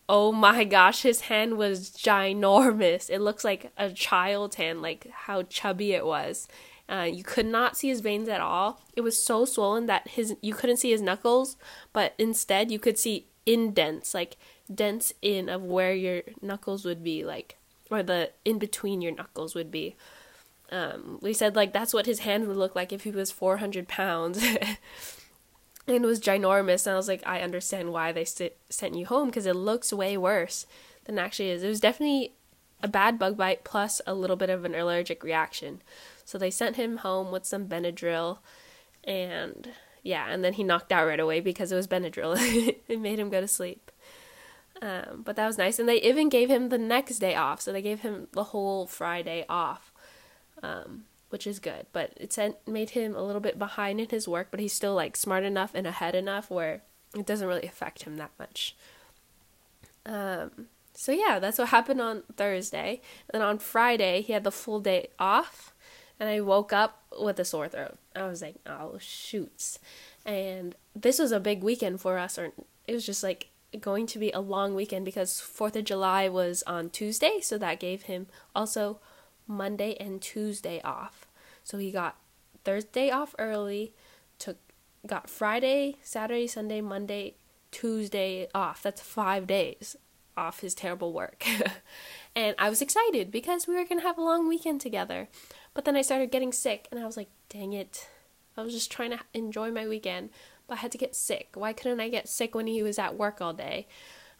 "Oh 0.08 0.32
my 0.32 0.64
gosh, 0.64 1.02
his 1.02 1.22
hand 1.22 1.58
was 1.58 1.90
ginormous. 1.90 3.10
It 3.10 3.22
looks 3.22 3.44
like 3.44 3.72
a 3.78 3.92
child's 3.92 4.56
hand, 4.56 4.82
like 4.82 5.08
how 5.12 5.44
chubby 5.44 5.94
it 5.94 6.06
was." 6.06 6.48
Uh, 6.88 7.08
you 7.12 7.24
could 7.24 7.48
not 7.48 7.76
see 7.76 7.88
his 7.90 8.02
veins 8.02 8.30
at 8.30 8.42
all. 8.42 8.82
It 8.96 9.02
was 9.02 9.22
so 9.22 9.46
swollen 9.46 9.88
that 9.88 10.08
his 10.10 10.36
you 10.42 10.54
couldn't 10.54 10.78
see 10.78 10.92
his 10.92 11.02
knuckles, 11.02 11.58
but 11.94 12.14
instead 12.18 12.72
you 12.72 12.80
could 12.80 13.00
see 13.00 13.26
indents, 13.46 14.14
like 14.14 14.38
dents 14.74 15.14
in 15.22 15.50
of 15.50 15.64
where 15.64 15.94
your 15.94 16.22
knuckles 16.42 16.86
would 16.86 17.04
be, 17.04 17.24
like 17.24 17.58
or 17.90 18.04
the 18.04 18.32
in 18.44 18.60
between 18.60 19.02
your 19.02 19.14
knuckles 19.14 19.56
would 19.56 19.72
be. 19.72 19.96
Um, 20.72 21.20
we 21.22 21.34
said 21.34 21.56
like 21.56 21.74
that's 21.74 21.94
what 21.94 22.06
his 22.06 22.20
hand 22.20 22.48
would 22.48 22.58
look 22.58 22.76
like 22.76 22.92
if 22.94 23.04
he 23.04 23.12
was 23.12 23.32
400 23.32 23.88
pounds. 23.88 24.44
and 25.88 26.04
it 26.04 26.08
was 26.08 26.20
ginormous. 26.20 26.86
And 26.86 26.94
I 26.94 26.98
was 26.98 27.08
like, 27.08 27.24
I 27.26 27.42
understand 27.42 27.92
why 27.92 28.12
they 28.12 28.26
st- 28.26 28.54
sent 28.70 28.96
you 28.96 29.06
home 29.06 29.28
because 29.28 29.46
it 29.46 29.56
looks 29.56 29.94
way 29.94 30.18
worse 30.18 30.66
than 31.06 31.20
actually 31.20 31.50
is. 31.50 31.64
It 31.64 31.70
was 31.70 31.80
definitely 31.80 32.34
a 32.82 32.88
bad 32.88 33.18
bug 33.18 33.38
bite 33.38 33.64
plus 33.64 34.02
a 34.06 34.14
little 34.14 34.36
bit 34.36 34.50
of 34.50 34.66
an 34.66 34.76
allergic 34.76 35.24
reaction. 35.24 35.82
So 36.24 36.38
they 36.38 36.52
sent 36.52 36.76
him 36.76 36.98
home 36.98 37.32
with 37.32 37.46
some 37.46 37.68
Benadryl 37.68 38.40
and 39.04 39.70
yeah, 40.06 40.28
and 40.30 40.44
then 40.44 40.54
he 40.54 40.64
knocked 40.64 40.92
out 40.92 41.08
right 41.08 41.20
away 41.20 41.40
because 41.40 41.72
it 41.72 41.76
was 41.76 41.88
Benadryl. 41.88 42.36
it 42.88 43.00
made 43.00 43.20
him 43.20 43.30
go 43.30 43.42
to 43.42 43.48
sleep. 43.48 43.92
Um, 44.82 45.24
but 45.24 45.36
that 45.36 45.48
was 45.48 45.58
nice. 45.58 45.80
And 45.80 45.90
they 45.90 46.02
even 46.02 46.30
gave 46.30 46.50
him 46.50 46.70
the 46.70 46.78
next 46.78 47.20
day 47.20 47.36
off. 47.36 47.62
So 47.62 47.72
they 47.72 47.82
gave 47.82 48.02
him 48.02 48.28
the 48.34 48.46
whole 48.46 48.86
Friday 48.86 49.46
off, 49.50 49.92
um, 50.62 51.06
which 51.36 51.46
is 51.46 51.60
good. 51.60 51.86
But 51.92 52.14
it 52.16 52.32
sent, 52.32 52.66
made 52.66 52.92
him 52.92 53.14
a 53.14 53.22
little 53.22 53.42
bit 53.42 53.60
behind 53.60 54.00
in 54.00 54.08
his 54.08 54.26
work, 54.26 54.48
but 54.52 54.62
he's 54.62 54.72
still 54.72 54.96
like 54.96 55.18
smart 55.18 55.44
enough 55.44 55.72
and 55.74 55.86
ahead 55.86 56.16
enough 56.16 56.50
where 56.50 56.82
it 57.14 57.26
doesn't 57.26 57.46
really 57.46 57.68
affect 57.68 58.04
him 58.04 58.16
that 58.16 58.32
much. 58.40 58.74
Um, 60.06 60.68
so 60.94 61.12
yeah, 61.12 61.40
that's 61.40 61.58
what 61.58 61.68
happened 61.68 62.00
on 62.00 62.24
Thursday. 62.38 63.02
And 63.34 63.44
on 63.44 63.58
Friday, 63.58 64.22
he 64.22 64.32
had 64.32 64.46
the 64.46 64.52
full 64.52 64.80
day 64.80 65.10
off. 65.20 65.74
And 66.22 66.30
I 66.30 66.40
woke 66.40 66.72
up 66.72 67.04
with 67.20 67.38
a 67.38 67.44
sore 67.44 67.68
throat. 67.68 67.98
I 68.16 68.28
was 68.28 68.42
like, 68.42 68.56
oh, 68.66 68.98
shoots. 68.98 69.78
And 70.26 70.74
this 70.96 71.20
was 71.20 71.34
a 71.34 71.42
big 71.42 71.64
weekend 71.64 72.00
for 72.00 72.18
us, 72.18 72.40
or 72.40 72.54
it 72.88 72.94
was 72.94 73.06
just 73.06 73.24
like 73.24 73.50
going 73.82 74.08
to 74.08 74.20
be 74.20 74.32
a 74.32 74.40
long 74.40 74.74
weekend 74.74 75.04
because 75.04 75.34
4th 75.34 75.76
of 75.76 75.84
July 75.84 76.30
was 76.30 76.64
on 76.66 76.92
Tuesday, 76.92 77.42
so 77.42 77.58
that 77.58 77.82
gave 77.82 78.04
him 78.04 78.28
also 78.56 79.02
Monday 79.48 79.96
and 80.00 80.22
Tuesday 80.22 80.82
off. 80.84 81.25
So 81.66 81.78
he 81.78 81.92
got 81.92 82.16
Thursday 82.64 83.10
off 83.10 83.36
early, 83.38 83.94
took 84.40 84.56
got 85.06 85.30
Friday, 85.30 85.98
Saturday, 86.02 86.48
Sunday, 86.48 86.80
Monday, 86.80 87.36
Tuesday 87.72 88.48
off. 88.56 88.82
That's 88.82 89.02
5 89.02 89.46
days 89.46 89.98
off 90.38 90.62
his 90.62 90.74
terrible 90.74 91.12
work. 91.12 91.46
and 92.36 92.56
I 92.58 92.70
was 92.70 92.82
excited 92.82 93.32
because 93.32 93.68
we 93.68 93.76
were 93.76 93.84
going 93.84 94.00
to 94.00 94.08
have 94.08 94.18
a 94.18 94.24
long 94.24 94.48
weekend 94.48 94.80
together. 94.80 95.28
But 95.74 95.84
then 95.84 95.98
I 95.98 96.02
started 96.02 96.32
getting 96.32 96.54
sick 96.54 96.88
and 96.90 97.00
I 97.00 97.06
was 97.06 97.18
like, 97.18 97.30
"Dang 97.50 97.74
it. 97.74 98.08
I 98.56 98.62
was 98.62 98.74
just 98.74 98.90
trying 98.90 99.12
to 99.12 99.20
enjoy 99.34 99.72
my 99.72 99.86
weekend." 99.86 100.30
but 100.68 100.78
I 100.78 100.82
had 100.82 100.92
to 100.94 100.98
get 100.98 101.16
sick. 101.16 101.50
Why 101.54 101.74
couldn't 101.74 102.00
I 102.00 102.10
get 102.10 102.28
sick 102.28 102.56
when 102.56 102.68
he 102.68 102.82
was 102.84 103.00
at 103.00 103.18
work 103.18 103.42
all 103.42 103.54
day? 103.54 103.88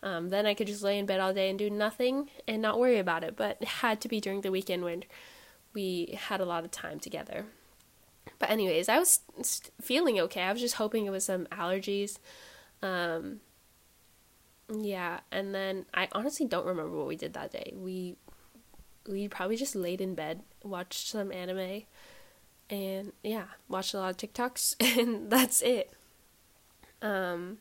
Um, 0.04 0.30
then 0.30 0.46
I 0.46 0.54
could 0.54 0.68
just 0.68 0.84
lay 0.84 1.00
in 1.00 1.06
bed 1.06 1.20
all 1.20 1.34
day 1.34 1.50
and 1.50 1.58
do 1.58 1.70
nothing 1.70 2.30
and 2.48 2.62
not 2.62 2.80
worry 2.80 3.00
about 3.00 3.24
it. 3.24 3.36
But 3.36 3.58
it 3.62 3.68
had 3.68 4.02
to 4.02 4.08
be 4.08 4.20
during 4.20 4.42
the 4.42 4.52
weekend 4.52 4.84
when 4.84 5.04
we 5.76 6.18
had 6.20 6.42
a 6.42 6.46
lot 6.46 6.64
of 6.64 6.72
time 6.72 7.00
together. 7.00 7.46
But 8.40 8.50
anyways, 8.50 8.90
I 8.90 8.98
was 8.98 9.20
feeling 9.80 10.20
okay. 10.22 10.42
I 10.42 10.52
was 10.52 10.62
just 10.62 10.76
hoping 10.76 11.06
it 11.06 11.12
was 11.12 11.26
some 11.26 11.46
allergies. 11.48 12.18
Um, 12.82 13.42
yeah, 14.74 15.20
and 15.32 15.54
then 15.54 15.86
I 15.94 16.08
honestly 16.12 16.48
don't 16.48 16.66
remember 16.66 16.98
what 16.98 17.08
we 17.08 17.16
did 17.16 17.34
that 17.34 17.52
day. 17.52 17.74
We 17.76 18.16
we 19.08 19.28
probably 19.28 19.56
just 19.56 19.76
laid 19.76 20.02
in 20.02 20.16
bed, 20.16 20.42
watched 20.64 21.08
some 21.08 21.32
anime, 21.32 21.84
and 22.70 23.12
yeah, 23.24 23.46
watched 23.68 23.94
a 23.94 24.00
lot 24.00 24.10
of 24.10 24.18
TikToks, 24.18 24.76
and 25.00 25.30
that's 25.30 25.62
it. 25.62 25.92
Um, 27.02 27.60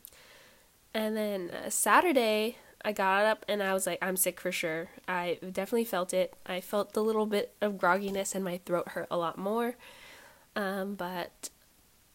and 0.93 1.15
then 1.15 1.51
uh, 1.51 1.69
Saturday, 1.69 2.57
I 2.85 2.91
got 2.91 3.25
up 3.25 3.43
and 3.47 3.63
I 3.63 3.73
was 3.73 3.87
like, 3.87 3.97
I'm 3.99 4.15
sick 4.15 4.39
for 4.39 4.51
sure. 4.51 4.89
I 5.07 5.39
definitely 5.41 5.85
felt 5.85 6.13
it. 6.13 6.35
I 6.45 6.61
felt 6.61 6.93
the 6.93 7.03
little 7.03 7.25
bit 7.25 7.55
of 7.59 7.73
grogginess 7.73 8.35
and 8.35 8.45
my 8.45 8.59
throat 8.63 8.89
hurt 8.89 9.07
a 9.09 9.17
lot 9.17 9.39
more. 9.39 9.75
Um, 10.55 10.93
but 10.93 11.49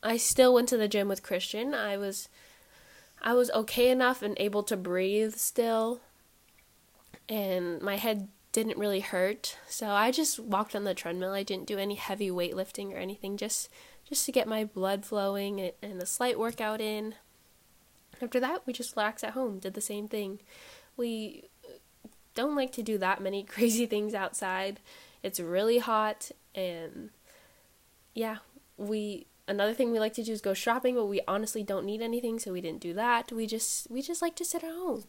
I 0.01 0.17
still 0.17 0.55
went 0.55 0.69
to 0.69 0.77
the 0.77 0.87
gym 0.87 1.09
with 1.09 1.25
Christian. 1.25 1.75
I 1.75 1.97
was 1.97 2.29
I 3.21 3.35
was 3.35 3.51
okay 3.51 3.91
enough 3.91 4.23
and 4.23 4.37
able 4.39 4.63
to 4.63 4.77
breathe 4.77 5.35
still. 5.35 6.01
And 7.29 7.83
my 7.83 7.97
head 7.97 8.29
didn't 8.53 8.79
really 8.79 9.01
hurt. 9.01 9.57
So 9.69 9.91
I 9.91 10.13
just 10.13 10.39
walked 10.39 10.77
on 10.77 10.85
the 10.85 10.95
treadmill. 10.95 11.33
I 11.33 11.43
didn't 11.43 11.67
do 11.67 11.79
any 11.79 11.97
heavy 11.97 12.31
weightlifting 12.31 12.93
or 12.93 12.99
anything. 12.99 13.37
Just 13.37 13.69
just 14.09 14.25
to 14.27 14.33
get 14.33 14.47
my 14.47 14.65
blood 14.65 15.05
flowing 15.05 15.73
and 15.83 16.01
a 16.01 16.07
slight 16.07 16.39
workout 16.39 16.81
in. 16.81 17.17
After 18.23 18.41
that, 18.41 18.67
we 18.67 18.73
just 18.73 18.97
relaxed 18.97 19.25
at 19.25 19.33
home, 19.33 19.59
did 19.59 19.75
the 19.75 19.81
same 19.81 20.09
thing. 20.09 20.41
We 20.97 21.45
don't 22.35 22.57
like 22.57 22.73
to 22.73 22.83
do 22.83 22.99
that 22.99 23.21
many 23.21 23.43
crazy 23.55 23.87
things 23.87 24.15
outside. 24.15 24.81
It's 25.23 25.41
really 25.41 25.79
hot 25.79 26.31
and 26.55 27.11
yeah, 28.15 28.39
we 28.77 29.27
another 29.47 29.75
thing 29.75 29.91
we 29.91 29.99
like 29.99 30.15
to 30.15 30.23
do 30.23 30.33
is 30.33 30.41
go 30.41 30.55
shopping, 30.55 30.95
but 30.95 31.07
we 31.07 31.21
honestly 31.27 31.63
don't 31.63 31.85
need 31.85 32.01
anything, 32.01 32.39
so 32.39 32.53
we 32.53 32.61
didn't 32.61 32.81
do 32.81 32.95
that. 32.95 33.33
We 33.33 33.47
just 33.47 33.91
we 33.91 34.03
just 34.03 34.23
like 34.23 34.37
to 34.37 34.45
sit 34.45 34.65
at 34.65 34.75
home. 34.75 35.05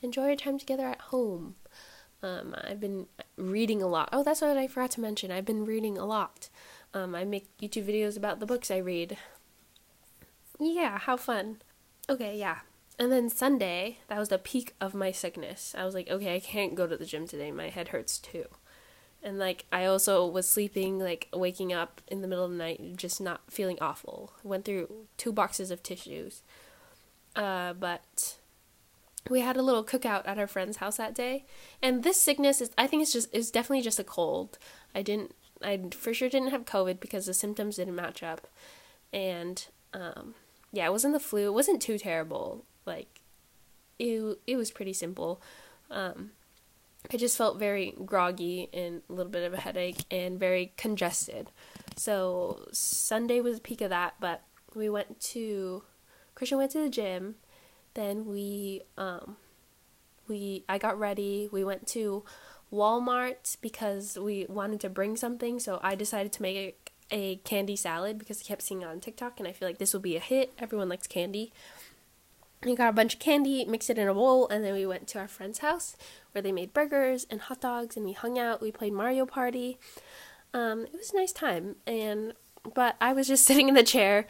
Enjoy 0.00 0.28
our 0.30 0.36
time 0.36 0.58
together 0.58 0.86
at 0.86 1.00
home. 1.00 1.54
Um, 2.22 2.54
I've 2.62 2.80
been 2.80 3.06
reading 3.36 3.82
a 3.82 3.86
lot. 3.86 4.08
Oh, 4.12 4.22
that's 4.22 4.40
what 4.40 4.56
I 4.56 4.68
forgot 4.68 4.92
to 4.92 5.00
mention. 5.00 5.30
I've 5.30 5.44
been 5.44 5.64
reading 5.64 5.98
a 5.98 6.06
lot. 6.06 6.48
Um, 6.94 7.14
I 7.14 7.24
make 7.24 7.48
YouTube 7.58 7.86
videos 7.86 8.16
about 8.16 8.38
the 8.40 8.46
books 8.46 8.70
I 8.70 8.78
read. 8.78 9.16
Yeah, 10.60 10.98
how 10.98 11.16
fun. 11.16 11.62
Okay, 12.08 12.36
yeah. 12.36 12.58
And 12.98 13.10
then 13.10 13.30
Sunday, 13.30 13.98
that 14.08 14.18
was 14.18 14.28
the 14.28 14.38
peak 14.38 14.74
of 14.80 14.94
my 14.94 15.12
sickness. 15.12 15.74
I 15.76 15.84
was 15.84 15.94
like, 15.94 16.10
okay, 16.10 16.34
I 16.34 16.40
can't 16.40 16.74
go 16.74 16.86
to 16.86 16.96
the 16.96 17.06
gym 17.06 17.26
today. 17.26 17.50
My 17.50 17.68
head 17.68 17.88
hurts 17.88 18.18
too. 18.18 18.44
And 19.22 19.38
like, 19.38 19.64
I 19.72 19.84
also 19.84 20.26
was 20.26 20.48
sleeping, 20.48 20.98
like, 20.98 21.28
waking 21.32 21.72
up 21.72 22.00
in 22.08 22.22
the 22.22 22.28
middle 22.28 22.44
of 22.44 22.50
the 22.50 22.56
night, 22.56 22.96
just 22.96 23.20
not 23.20 23.40
feeling 23.48 23.78
awful. 23.80 24.32
Went 24.42 24.64
through 24.64 25.06
two 25.16 25.32
boxes 25.32 25.70
of 25.70 25.82
tissues. 25.82 26.42
Uh, 27.36 27.72
but 27.72 28.36
we 29.30 29.40
had 29.40 29.56
a 29.56 29.62
little 29.62 29.84
cookout 29.84 30.26
at 30.26 30.38
our 30.38 30.48
friend's 30.48 30.78
house 30.78 30.96
that 30.96 31.14
day. 31.14 31.44
And 31.80 32.02
this 32.02 32.20
sickness 32.20 32.60
is, 32.60 32.70
I 32.76 32.88
think 32.88 33.02
it's 33.02 33.12
just, 33.12 33.28
it's 33.32 33.50
definitely 33.50 33.82
just 33.82 34.00
a 34.00 34.04
cold. 34.04 34.58
I 34.94 35.02
didn't 35.02 35.34
I 35.64 35.80
for 35.92 36.12
sure 36.12 36.28
didn't 36.28 36.50
have 36.50 36.64
COVID 36.64 37.00
because 37.00 37.26
the 37.26 37.34
symptoms 37.34 37.76
didn't 37.76 37.94
match 37.94 38.22
up. 38.22 38.46
And 39.12 39.64
um, 39.92 40.34
yeah, 40.72 40.86
it 40.86 40.92
wasn't 40.92 41.12
the 41.12 41.20
flu. 41.20 41.46
It 41.46 41.54
wasn't 41.54 41.82
too 41.82 41.98
terrible. 41.98 42.64
Like 42.86 43.20
it, 43.98 44.38
it 44.46 44.56
was 44.56 44.70
pretty 44.70 44.92
simple. 44.92 45.40
Um, 45.90 46.30
I 47.12 47.16
just 47.16 47.36
felt 47.36 47.58
very 47.58 47.94
groggy 48.04 48.68
and 48.72 49.02
a 49.08 49.12
little 49.12 49.30
bit 49.30 49.44
of 49.44 49.52
a 49.52 49.60
headache 49.60 50.04
and 50.10 50.38
very 50.38 50.72
congested. 50.76 51.50
So 51.96 52.66
Sunday 52.72 53.40
was 53.40 53.56
the 53.56 53.62
peak 53.62 53.80
of 53.80 53.90
that, 53.90 54.14
but 54.18 54.42
we 54.74 54.88
went 54.88 55.20
to 55.20 55.82
Christian 56.34 56.58
went 56.58 56.72
to 56.72 56.80
the 56.80 56.88
gym. 56.88 57.36
Then 57.94 58.26
we 58.26 58.82
um 58.96 59.36
we 60.28 60.64
I 60.68 60.78
got 60.78 60.98
ready. 60.98 61.48
We 61.52 61.64
went 61.64 61.86
to 61.88 62.24
Walmart 62.72 63.58
because 63.60 64.18
we 64.18 64.46
wanted 64.48 64.80
to 64.80 64.88
bring 64.88 65.16
something. 65.16 65.60
So 65.60 65.78
I 65.82 65.94
decided 65.94 66.32
to 66.32 66.42
make 66.42 66.81
a, 67.12 67.36
candy 67.44 67.76
salad 67.76 68.18
because 68.18 68.40
I 68.40 68.44
kept 68.44 68.62
seeing 68.62 68.82
it 68.82 68.86
on 68.86 69.00
TikTok 69.00 69.38
and 69.38 69.46
I 69.46 69.52
feel 69.52 69.68
like 69.68 69.78
this 69.78 69.92
will 69.92 70.00
be 70.00 70.16
a 70.16 70.20
hit. 70.20 70.52
Everyone 70.58 70.88
likes 70.88 71.06
candy. 71.06 71.52
We 72.64 72.74
got 72.76 72.90
a 72.90 72.92
bunch 72.92 73.14
of 73.14 73.20
candy, 73.20 73.64
mixed 73.64 73.90
it 73.90 73.98
in 73.98 74.08
a 74.08 74.14
bowl, 74.14 74.48
and 74.48 74.64
then 74.64 74.74
we 74.74 74.86
went 74.86 75.08
to 75.08 75.18
our 75.18 75.26
friend's 75.26 75.58
house 75.58 75.96
where 76.30 76.42
they 76.42 76.52
made 76.52 76.72
burgers 76.72 77.26
and 77.28 77.40
hot 77.40 77.60
dogs, 77.60 77.96
and 77.96 78.06
we 78.06 78.12
hung 78.12 78.38
out. 78.38 78.62
We 78.62 78.70
played 78.70 78.92
Mario 78.92 79.26
Party. 79.26 79.78
Um, 80.54 80.84
it 80.84 80.92
was 80.92 81.12
a 81.12 81.16
nice 81.16 81.32
time, 81.32 81.76
and 81.88 82.34
but 82.74 82.96
I 83.00 83.12
was 83.14 83.26
just 83.26 83.44
sitting 83.46 83.68
in 83.68 83.74
the 83.74 83.82
chair 83.82 84.28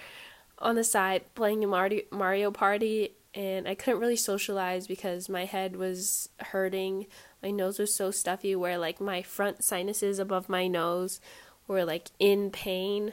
on 0.58 0.76
the 0.76 0.84
side 0.84 1.34
playing 1.34 1.68
Mario 1.68 2.04
Mario 2.10 2.50
Party, 2.50 3.16
and 3.34 3.68
I 3.68 3.74
couldn't 3.74 4.00
really 4.00 4.16
socialize 4.16 4.86
because 4.86 5.28
my 5.28 5.44
head 5.44 5.76
was 5.76 6.30
hurting 6.38 7.06
my 7.42 7.50
nose 7.50 7.78
was 7.78 7.94
so 7.94 8.10
stuffy 8.10 8.54
where 8.54 8.78
like 8.78 9.00
my 9.00 9.20
front 9.20 9.64
sinuses 9.64 10.18
above 10.18 10.48
my 10.48 10.68
nose 10.68 11.20
were 11.66 11.84
like 11.84 12.08
in 12.18 12.50
pain. 12.50 13.12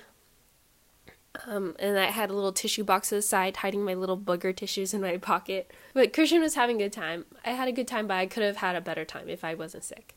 Um, 1.45 1.75
and 1.79 1.97
I 1.97 2.05
had 2.05 2.29
a 2.29 2.33
little 2.33 2.51
tissue 2.51 2.83
box 2.83 3.09
to 3.09 3.15
the 3.15 3.21
side 3.21 3.57
hiding 3.57 3.85
my 3.85 3.93
little 3.93 4.17
booger 4.17 4.55
tissues 4.55 4.93
in 4.93 5.01
my 5.01 5.17
pocket. 5.17 5.71
But 5.93 6.11
Christian 6.11 6.41
was 6.41 6.55
having 6.55 6.77
a 6.77 6.85
good 6.85 6.93
time. 6.93 7.25
I 7.45 7.51
had 7.51 7.67
a 7.67 7.71
good 7.71 7.87
time, 7.87 8.07
but 8.07 8.15
I 8.15 8.25
could 8.25 8.43
have 8.43 8.57
had 8.57 8.75
a 8.75 8.81
better 8.81 9.05
time 9.05 9.29
if 9.29 9.43
I 9.43 9.53
wasn't 9.53 9.83
sick. 9.83 10.15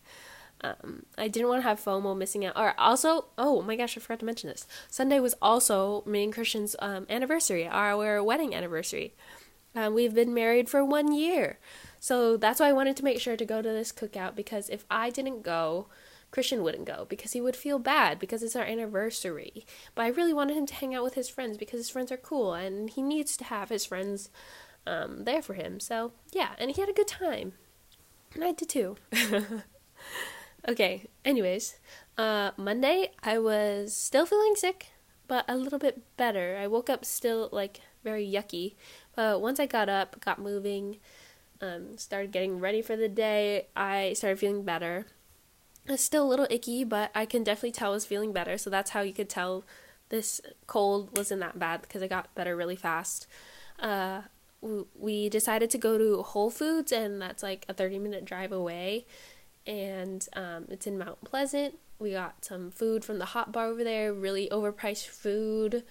Um, 0.63 1.07
I 1.19 1.29
didn't 1.29 1.49
want 1.49 1.63
to 1.63 1.69
have 1.69 1.81
FOMO 1.81 2.17
missing 2.17 2.45
out. 2.45 2.57
Or 2.57 2.75
also, 2.79 3.27
oh 3.37 3.63
my 3.63 3.77
gosh, 3.77 3.97
I 3.97 4.01
forgot 4.01 4.21
to 4.21 4.27
mention 4.27 4.49
this. 4.49 4.67
Sunday 4.89 5.21
was 5.21 5.35
also 5.43 6.03
me 6.07 6.25
and 6.25 6.33
Christian's 6.33 6.77
um, 6.79 7.07
anniversary, 7.11 7.67
our 7.67 8.23
wedding 8.23 8.55
anniversary. 8.55 9.15
Um, 9.75 9.95
we've 9.95 10.15
been 10.15 10.35
married 10.35 10.69
for 10.69 10.85
one 10.85 11.13
year. 11.13 11.59
So 11.99 12.37
that's 12.37 12.61
why 12.61 12.69
I 12.69 12.73
wanted 12.73 12.97
to 12.97 13.05
make 13.05 13.21
sure 13.21 13.37
to 13.37 13.45
go 13.45 13.63
to 13.63 13.69
this 13.69 13.93
cookout 13.93 14.35
because 14.35 14.69
if 14.69 14.85
I 14.91 15.11
didn't 15.11 15.43
go, 15.43 15.87
Christian 16.33 16.65
wouldn't 16.65 16.87
go 16.87 17.07
because 17.09 17.33
he 17.33 17.41
would 17.41 17.55
feel 17.55 17.79
bad 17.79 18.19
because 18.19 18.43
it's 18.43 18.57
our 18.57 18.65
anniversary. 18.65 19.65
But 19.95 20.03
I 20.03 20.09
really 20.09 20.35
wanted 20.35 20.57
him 20.57 20.67
to 20.67 20.75
hang 20.75 20.95
out 20.95 21.05
with 21.05 21.15
his 21.15 21.29
friends 21.29 21.57
because 21.57 21.79
his 21.79 21.91
friends 21.91 22.11
are 22.11 22.17
cool 22.17 22.55
and 22.55 22.91
he 22.91 23.03
needs 23.03 23.37
to 23.37 23.45
have 23.45 23.69
his 23.69 23.87
friends 23.87 24.31
um, 24.85 25.23
there 25.23 25.43
for 25.43 25.55
him. 25.55 25.79
So 25.79 26.13
yeah, 26.33 26.55
and 26.59 26.73
he 26.73 26.81
had 26.81 26.91
a 26.91 26.95
good 26.95 27.07
time. 27.07 27.53
And 28.35 28.43
I 28.43 28.51
did 28.51 28.69
too. 28.69 28.97
Okay, 30.69 31.07
anyways, 31.25 31.81
uh, 32.17 32.53
Monday 32.57 33.11
I 33.25 33.39
was 33.39 33.97
still 33.97 34.27
feeling 34.27 34.55
sick, 34.55 34.91
but 35.27 35.45
a 35.49 35.57
little 35.57 35.79
bit 35.79 36.03
better. 36.17 36.57
I 36.61 36.69
woke 36.69 36.89
up 36.89 37.05
still 37.05 37.49
like 37.51 37.81
very 38.05 38.25
yucky, 38.25 38.77
but 39.17 39.41
once 39.41 39.59
I 39.59 39.67
got 39.67 39.89
up, 39.89 40.21
got 40.25 40.39
moving, 40.39 40.99
um, 41.61 41.99
started 41.99 42.31
getting 42.31 42.61
ready 42.61 42.81
for 42.81 42.95
the 42.95 43.09
day, 43.09 43.67
I 43.75 44.13
started 44.13 44.39
feeling 44.39 44.63
better. 44.63 45.07
It's 45.87 46.03
still 46.03 46.25
a 46.25 46.31
little 46.31 46.47
icky, 46.49 46.85
but 46.85 47.11
I 47.15 47.27
can 47.27 47.43
definitely 47.43 47.73
tell 47.73 47.91
I 47.91 47.95
was 47.95 48.07
feeling 48.07 48.33
better. 48.33 48.57
So 48.57 48.71
that's 48.71 48.91
how 48.91 49.01
you 49.01 49.13
could 49.13 49.29
tell 49.29 49.65
this 50.09 50.41
cold 50.67 51.17
wasn't 51.17 51.41
that 51.41 51.59
bad 51.59 51.83
because 51.83 52.03
I 52.03 52.07
got 52.07 52.35
better 52.35 52.55
really 52.57 52.77
fast. 52.77 53.27
Uh, 53.81 54.23
we 54.97 55.29
decided 55.29 55.71
to 55.71 55.79
go 55.79 55.99
to 55.99 56.23
Whole 56.23 56.51
Foods, 56.51 56.93
and 56.93 57.21
that's 57.21 57.43
like 57.43 57.65
a 57.69 57.75
30 57.75 57.99
minute 57.99 58.25
drive 58.25 58.53
away. 58.53 59.07
And 59.67 60.27
um, 60.35 60.67
it's 60.69 60.87
in 60.87 60.99
Mount 60.99 61.25
Pleasant. 61.25 61.79
We 61.99 62.13
got 62.13 62.45
some 62.45 62.71
food 62.71 63.05
from 63.05 63.19
the 63.19 63.27
hot 63.27 63.53
bar 63.53 63.67
over 63.67 63.83
there, 63.83 64.13
really 64.13 64.49
overpriced 64.51 65.07
food. 65.07 65.85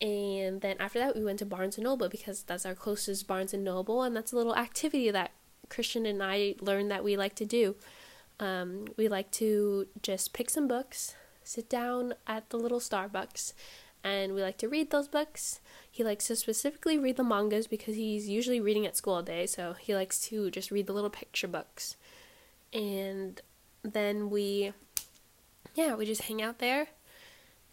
And 0.00 0.62
then 0.62 0.76
after 0.80 0.98
that, 0.98 1.14
we 1.14 1.24
went 1.24 1.38
to 1.40 1.46
Barnes 1.46 1.76
and 1.76 1.84
Noble 1.84 2.08
because 2.08 2.42
that's 2.42 2.64
our 2.64 2.74
closest 2.74 3.26
Barnes 3.26 3.52
and 3.52 3.64
Noble, 3.64 4.02
and 4.02 4.16
that's 4.16 4.32
a 4.32 4.36
little 4.36 4.56
activity 4.56 5.10
that 5.10 5.30
Christian 5.68 6.06
and 6.06 6.22
I 6.22 6.54
learned 6.60 6.90
that 6.90 7.04
we 7.04 7.16
like 7.16 7.34
to 7.36 7.44
do. 7.44 7.76
Um, 8.40 8.86
we 8.96 9.06
like 9.06 9.30
to 9.32 9.86
just 10.02 10.32
pick 10.32 10.48
some 10.50 10.66
books, 10.66 11.14
sit 11.44 11.68
down 11.68 12.14
at 12.26 12.48
the 12.48 12.56
little 12.56 12.80
Starbucks, 12.80 13.52
and 14.02 14.34
we 14.34 14.40
like 14.40 14.56
to 14.58 14.68
read 14.68 14.90
those 14.90 15.08
books. 15.08 15.60
He 15.90 16.02
likes 16.02 16.26
to 16.28 16.36
specifically 16.36 16.98
read 16.98 17.18
the 17.18 17.24
mangas 17.24 17.66
because 17.66 17.96
he's 17.96 18.28
usually 18.28 18.60
reading 18.60 18.86
at 18.86 18.96
school 18.96 19.14
all 19.14 19.22
day, 19.22 19.46
so 19.46 19.74
he 19.74 19.94
likes 19.94 20.20
to 20.28 20.50
just 20.50 20.70
read 20.70 20.86
the 20.86 20.94
little 20.94 21.10
picture 21.10 21.46
books. 21.46 21.96
And 22.72 23.40
then 23.82 24.30
we, 24.30 24.72
yeah, 25.74 25.94
we 25.94 26.06
just 26.06 26.22
hang 26.22 26.40
out 26.40 26.58
there. 26.58 26.88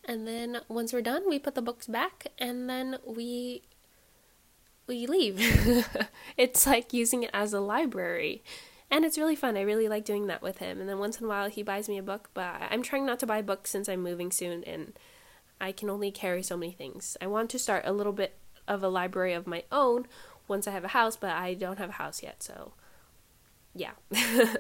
And 0.04 0.28
then 0.28 0.60
once 0.68 0.92
we're 0.92 1.02
done, 1.02 1.24
we 1.30 1.40
put 1.40 1.56
the 1.56 1.62
books 1.62 1.88
back, 1.88 2.28
and 2.38 2.70
then 2.70 2.98
we 3.06 3.64
we 4.86 5.06
leave. 5.06 5.38
it's 6.38 6.66
like 6.66 6.94
using 6.94 7.24
it 7.24 7.30
as 7.34 7.54
a 7.54 7.60
library. 7.60 8.42
And 8.90 9.04
it's 9.04 9.18
really 9.18 9.36
fun. 9.36 9.58
I 9.58 9.62
really 9.62 9.90
like 9.90 10.06
doing 10.06 10.28
that 10.28 10.42
with 10.42 10.60
him. 10.60 10.80
And 10.80 10.88
then 10.88 11.00
once 11.00 11.20
in 11.20 11.26
a 11.26 11.30
while 11.30 11.50
he 11.50 11.62
buys 11.62 11.90
me 11.90 11.98
a 11.98 12.04
book, 12.04 12.30
but 12.34 12.56
I'm 12.70 12.82
trying 12.82 13.06
not 13.06 13.20
to 13.20 13.28
buy 13.28 13.42
books 13.42 13.70
since 13.70 13.90
I'm 13.90 14.02
moving 14.02 14.32
soon 14.32 14.64
and 14.64 14.98
I 15.60 15.72
can 15.72 15.90
only 15.90 16.12
carry 16.12 16.44
so 16.44 16.56
many 16.56 16.72
things. 16.72 17.18
I 17.22 17.28
want 17.28 17.50
to 17.50 17.60
start 17.60 17.84
a 17.86 17.92
little 17.92 18.14
bit 18.14 18.38
of 18.68 18.84
a 18.84 18.90
library 18.90 19.34
of 19.34 19.48
my 19.48 19.64
own 19.72 20.08
once 20.48 20.68
I 20.68 20.72
have 20.72 20.84
a 20.84 20.90
house, 20.90 21.16
but 21.16 21.32
I 21.32 21.54
don't 21.54 21.80
have 21.80 21.90
a 21.90 21.94
house 21.94 22.22
yet, 22.24 22.44
so 22.44 22.74
yeah. 23.74 23.92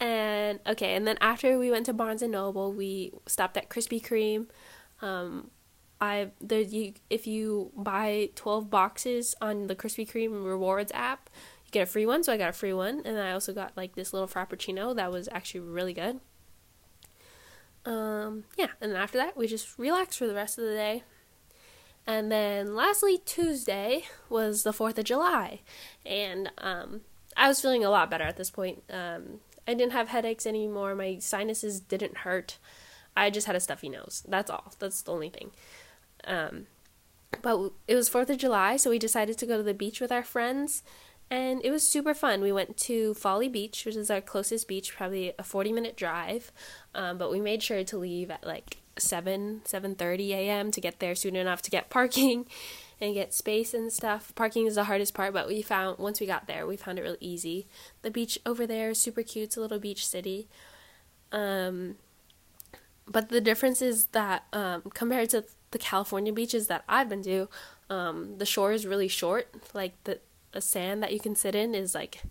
and 0.00 0.60
okay, 0.66 0.94
and 0.94 1.06
then 1.06 1.18
after 1.20 1.58
we 1.58 1.70
went 1.70 1.86
to 1.86 1.92
Barnes 1.92 2.22
and 2.22 2.32
Noble, 2.32 2.72
we 2.72 3.12
stopped 3.26 3.56
at 3.56 3.68
Krispy 3.68 4.02
Kreme. 4.02 4.46
Um, 5.02 5.50
I 6.00 6.30
there 6.40 6.60
you 6.60 6.94
if 7.08 7.26
you 7.26 7.72
buy 7.76 8.30
twelve 8.34 8.70
boxes 8.70 9.34
on 9.40 9.66
the 9.66 9.76
Krispy 9.76 10.10
Kreme 10.10 10.44
rewards 10.44 10.92
app, 10.94 11.30
get 11.70 11.82
a 11.82 11.86
free 11.86 12.06
one. 12.06 12.22
So 12.22 12.32
I 12.32 12.36
got 12.36 12.50
a 12.50 12.52
free 12.52 12.72
one, 12.72 13.02
and 13.04 13.18
I 13.18 13.32
also 13.32 13.52
got 13.52 13.76
like 13.76 13.94
this 13.94 14.12
little 14.12 14.28
frappuccino 14.28 14.94
that 14.96 15.10
was 15.10 15.28
actually 15.32 15.60
really 15.60 15.94
good 15.94 16.20
um, 17.84 18.44
yeah, 18.56 18.68
and 18.80 18.92
after 18.92 19.18
that, 19.18 19.36
we 19.36 19.46
just 19.46 19.78
relaxed 19.78 20.18
for 20.18 20.26
the 20.26 20.34
rest 20.34 20.58
of 20.58 20.64
the 20.64 20.74
day. 20.74 21.02
And 22.06 22.30
then 22.30 22.74
lastly, 22.74 23.18
Tuesday 23.24 24.04
was 24.28 24.62
the 24.62 24.72
4th 24.72 24.98
of 24.98 25.04
July. 25.04 25.60
And 26.04 26.50
um, 26.58 27.02
I 27.36 27.48
was 27.48 27.60
feeling 27.60 27.84
a 27.84 27.90
lot 27.90 28.10
better 28.10 28.24
at 28.24 28.36
this 28.36 28.50
point. 28.50 28.82
Um, 28.90 29.40
I 29.66 29.74
didn't 29.74 29.92
have 29.92 30.08
headaches 30.08 30.46
anymore. 30.46 30.94
My 30.94 31.18
sinuses 31.18 31.80
didn't 31.80 32.18
hurt. 32.18 32.58
I 33.16 33.30
just 33.30 33.46
had 33.46 33.56
a 33.56 33.60
stuffy 33.60 33.88
nose. 33.88 34.24
That's 34.26 34.50
all. 34.50 34.72
That's 34.78 35.02
the 35.02 35.12
only 35.12 35.30
thing. 35.30 35.50
Um, 36.24 36.66
but 37.42 37.72
it 37.86 37.94
was 37.94 38.10
4th 38.10 38.30
of 38.30 38.38
July, 38.38 38.76
so 38.76 38.90
we 38.90 38.98
decided 38.98 39.38
to 39.38 39.46
go 39.46 39.56
to 39.56 39.62
the 39.62 39.74
beach 39.74 40.00
with 40.00 40.10
our 40.10 40.24
friends 40.24 40.82
and 41.30 41.60
it 41.64 41.70
was 41.70 41.86
super 41.86 42.12
fun. 42.12 42.40
We 42.40 42.50
went 42.52 42.76
to 42.78 43.14
Folly 43.14 43.48
Beach, 43.48 43.84
which 43.86 43.94
is 43.94 44.10
our 44.10 44.20
closest 44.20 44.66
beach, 44.66 44.94
probably 44.96 45.32
a 45.38 45.44
40 45.44 45.72
minute 45.72 45.96
drive. 45.96 46.50
Um, 46.94 47.18
but 47.18 47.30
we 47.30 47.40
made 47.40 47.62
sure 47.62 47.84
to 47.84 47.96
leave 47.96 48.30
at 48.30 48.44
like 48.44 48.78
7 48.98 49.62
7:30 49.64 50.30
a.m. 50.30 50.70
to 50.72 50.80
get 50.80 50.98
there 50.98 51.14
soon 51.14 51.36
enough 51.36 51.62
to 51.62 51.70
get 51.70 51.88
parking 51.88 52.46
and 53.00 53.14
get 53.14 53.32
space 53.32 53.72
and 53.72 53.92
stuff. 53.92 54.34
Parking 54.34 54.66
is 54.66 54.74
the 54.74 54.84
hardest 54.84 55.14
part, 55.14 55.32
but 55.32 55.46
we 55.46 55.62
found 55.62 55.98
once 55.98 56.20
we 56.20 56.26
got 56.26 56.48
there, 56.48 56.66
we 56.66 56.76
found 56.76 56.98
it 56.98 57.02
really 57.02 57.16
easy. 57.20 57.66
The 58.02 58.10
beach 58.10 58.38
over 58.44 58.66
there 58.66 58.90
is 58.90 59.00
super 59.00 59.22
cute. 59.22 59.44
It's 59.44 59.56
a 59.56 59.60
little 59.60 59.78
beach 59.78 60.06
city. 60.06 60.48
Um, 61.30 61.96
but 63.06 63.28
the 63.28 63.40
difference 63.40 63.80
is 63.80 64.06
that 64.06 64.44
um, 64.52 64.82
compared 64.94 65.30
to 65.30 65.44
the 65.70 65.78
California 65.78 66.32
beaches 66.32 66.66
that 66.66 66.84
I've 66.88 67.08
been 67.08 67.22
to, 67.22 67.48
um, 67.88 68.38
the 68.38 68.46
shore 68.46 68.72
is 68.72 68.84
really 68.84 69.08
short. 69.08 69.48
Like 69.72 69.94
the 70.04 70.18
a 70.52 70.60
sand 70.60 71.02
that 71.02 71.12
you 71.12 71.20
can 71.20 71.34
sit 71.34 71.54
in 71.54 71.74
is 71.74 71.94
like 71.94 72.22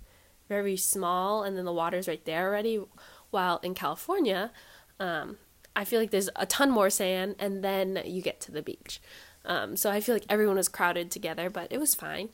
very 0.47 0.75
small 0.75 1.43
and 1.43 1.57
then 1.57 1.65
the 1.65 1.73
water's 1.73 2.07
right 2.07 2.23
there 2.25 2.47
already. 2.47 2.81
While 3.31 3.59
in 3.61 3.75
california 3.75 4.51
um, 4.99 5.37
i 5.75 5.85
feel 5.85 5.99
like 5.99 6.09
there's 6.09 6.29
a 6.35 6.47
ton 6.47 6.71
more 6.71 6.89
sand 6.89 7.35
and 7.37 7.63
then 7.63 8.01
you 8.05 8.21
get 8.21 8.41
to 8.41 8.51
the 8.51 8.63
beach. 8.63 8.99
Um, 9.45 9.75
so 9.77 9.91
i 9.91 9.99
feel 10.01 10.15
like 10.15 10.25
everyone 10.29 10.55
was 10.55 10.67
crowded 10.67 11.11
together 11.11 11.49
but 11.49 11.71
it 11.71 11.79
was 11.79 11.95
fine. 11.95 12.29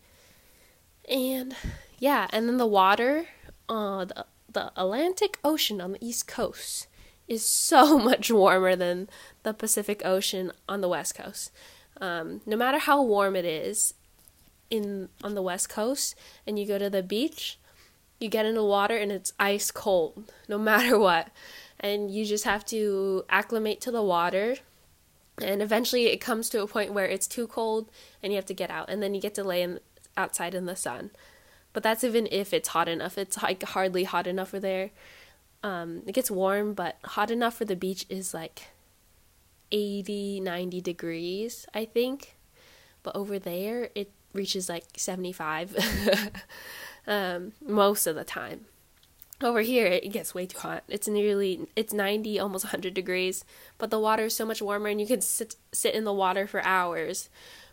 And 1.10 1.56
yeah 2.00 2.28
and 2.32 2.48
then 2.48 2.58
the 2.58 2.68
water 2.68 3.28
uh, 3.68 4.06
the, 4.06 4.26
the 4.52 4.72
atlantic 4.78 5.40
ocean 5.44 5.82
on 5.82 5.92
the 5.92 6.06
east 6.06 6.28
coast 6.28 6.88
is 7.28 7.46
so 7.46 7.98
much 8.10 8.32
warmer 8.32 8.76
than 8.76 9.10
the 9.44 9.54
pacific 9.54 10.02
ocean 10.06 10.52
on 10.68 10.82
the 10.82 10.90
west 10.90 11.16
coast. 11.16 11.52
Um, 12.00 12.42
no 12.46 12.58
matter 12.58 12.78
how 12.78 13.02
warm 13.02 13.36
it 13.36 13.46
is 13.46 13.94
in 14.70 15.10
on 15.24 15.36
the 15.36 15.42
west 15.42 15.70
coast 15.70 16.16
and 16.46 16.58
you 16.58 16.66
go 16.66 16.78
to 16.78 16.90
the 16.90 17.04
beach, 17.04 17.58
you 18.20 18.30
get 18.30 18.46
in 18.46 18.56
the 18.56 18.64
water 18.64 18.96
and 18.96 19.12
it's 19.12 19.34
ice 19.40 19.72
cold 19.72 20.32
no 20.48 20.58
matter 20.58 20.98
what. 20.98 21.30
And 21.80 22.10
you 22.10 22.26
just 22.26 22.46
have 22.46 22.66
to 22.68 23.26
acclimate 23.30 23.82
to 23.82 23.92
the 23.92 24.02
water. 24.02 24.58
And 25.42 25.62
eventually 25.62 26.08
it 26.08 26.18
comes 26.18 26.50
to 26.50 26.62
a 26.62 26.68
point 26.68 26.94
where 26.94 27.06
it's 27.06 27.28
too 27.28 27.48
cold 27.48 27.90
and 28.24 28.32
you 28.32 28.38
have 28.38 28.46
to 28.46 28.54
get 28.54 28.72
out 28.72 28.90
and 28.90 29.04
then 29.04 29.14
you 29.14 29.22
get 29.22 29.36
to 29.36 29.44
lay 29.44 29.62
in, 29.62 29.80
outside 30.16 30.56
in 30.56 30.66
the 30.66 30.76
sun. 30.76 31.12
But 31.74 31.84
that's 31.84 32.06
even 32.06 32.28
if 32.32 32.54
it's 32.54 32.70
hot 32.70 32.88
enough. 32.88 33.18
It's 33.18 33.44
like 33.44 33.62
hardly 33.64 34.06
hot 34.06 34.28
enough 34.28 34.50
for 34.50 34.62
there. 34.62 34.92
Um, 35.62 36.04
it 36.08 36.14
gets 36.14 36.32
warm, 36.32 36.74
but 36.74 36.98
hot 37.04 37.32
enough 37.32 37.58
for 37.58 37.66
the 37.66 37.76
beach 37.76 38.06
is 38.08 38.34
like 38.34 38.68
80, 39.72 40.40
90 40.40 40.80
degrees, 40.80 41.66
I 41.74 41.84
think. 41.84 42.38
But 43.04 43.16
over 43.16 43.38
there, 43.40 43.90
it 43.94 44.12
reaches 44.36 44.70
like 44.70 44.86
75 44.98 45.76
um, 47.08 47.54
most 47.66 48.08
of 48.08 48.16
the 48.16 48.24
time. 48.24 48.66
Over 49.42 49.62
here, 49.62 49.88
it 49.88 50.14
gets 50.14 50.34
way 50.34 50.46
too 50.46 50.60
hot. 50.60 50.84
It's 50.88 51.08
nearly 51.08 51.68
it's 51.76 51.92
90, 51.92 52.40
almost 52.40 52.66
100 52.66 52.94
degrees, 52.94 53.44
but 53.78 53.90
the 53.90 54.00
water 54.00 54.26
is 54.26 54.36
so 54.36 54.46
much 54.46 54.62
warmer, 54.62 54.88
and 54.88 55.02
you 55.02 55.08
can 55.08 55.20
sit 55.20 55.56
sit 55.74 55.94
in 55.94 56.06
the 56.06 56.14
water 56.14 56.48
for 56.48 56.64
hours 56.64 57.30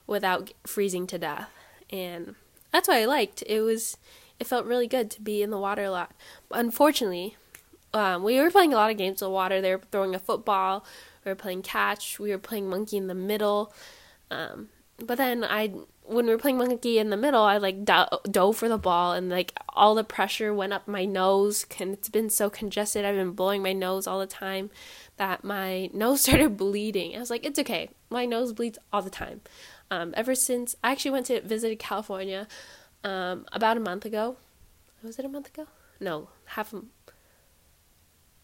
without 0.06 0.52
freezing 0.66 1.06
to 1.06 1.18
death. 1.18 1.48
And 1.90 2.34
that's 2.72 2.88
what 2.88 2.96
I 2.96 3.04
liked. 3.04 3.44
It 3.46 3.60
was 3.60 3.96
it 4.40 4.48
felt 4.48 4.66
really 4.66 4.88
good 4.88 5.08
to 5.12 5.20
be 5.20 5.40
in 5.40 5.50
the 5.50 5.58
water 5.58 5.84
a 5.84 5.90
lot. 5.90 6.12
Unfortunately, 6.50 7.36
um, 7.94 8.24
we 8.24 8.40
were 8.40 8.50
playing 8.50 8.72
a 8.72 8.76
lot 8.76 8.90
of 8.90 8.96
games 8.96 9.22
in 9.22 9.26
the 9.26 9.30
water. 9.30 9.60
They 9.60 9.74
were 9.74 9.82
throwing 9.92 10.16
a 10.16 10.18
football. 10.18 10.84
We 11.24 11.30
were 11.30 11.36
playing 11.36 11.62
catch. 11.62 12.18
We 12.18 12.30
were 12.30 12.38
playing 12.38 12.68
monkey 12.68 12.96
in 12.96 13.06
the 13.06 13.14
middle. 13.14 13.72
Um, 14.30 14.68
but 14.98 15.18
then 15.18 15.44
I 15.44 15.72
when 16.04 16.26
we 16.26 16.32
were 16.32 16.38
playing 16.38 16.58
monkey 16.58 16.98
in 16.98 17.10
the 17.10 17.16
middle, 17.16 17.42
I 17.42 17.58
like 17.58 17.84
do- 17.84 18.18
dove 18.30 18.56
for 18.56 18.68
the 18.68 18.78
ball 18.78 19.12
and 19.12 19.30
like 19.30 19.52
all 19.70 19.94
the 19.94 20.04
pressure 20.04 20.52
went 20.52 20.72
up 20.72 20.88
my 20.88 21.04
nose. 21.04 21.64
And 21.78 21.92
it's 21.94 22.08
been 22.08 22.30
so 22.30 22.50
congested. 22.50 23.04
I've 23.04 23.14
been 23.14 23.32
blowing 23.32 23.62
my 23.62 23.72
nose 23.72 24.06
all 24.06 24.18
the 24.18 24.26
time 24.26 24.70
that 25.16 25.44
my 25.44 25.90
nose 25.92 26.20
started 26.22 26.56
bleeding. 26.56 27.14
I 27.16 27.20
was 27.20 27.30
like, 27.30 27.46
it's 27.46 27.58
okay. 27.58 27.90
My 28.10 28.26
nose 28.26 28.52
bleeds 28.52 28.78
all 28.92 29.02
the 29.02 29.10
time. 29.10 29.40
Um, 29.90 30.12
ever 30.16 30.34
since 30.34 30.74
I 30.82 30.92
actually 30.92 31.12
went 31.12 31.26
to 31.26 31.40
visit 31.42 31.78
California 31.78 32.48
um, 33.04 33.46
about 33.52 33.76
a 33.76 33.80
month 33.80 34.04
ago. 34.04 34.36
Was 35.02 35.18
it 35.18 35.24
a 35.24 35.28
month 35.28 35.48
ago? 35.48 35.66
No, 36.00 36.28
half 36.46 36.72
a 36.72 36.82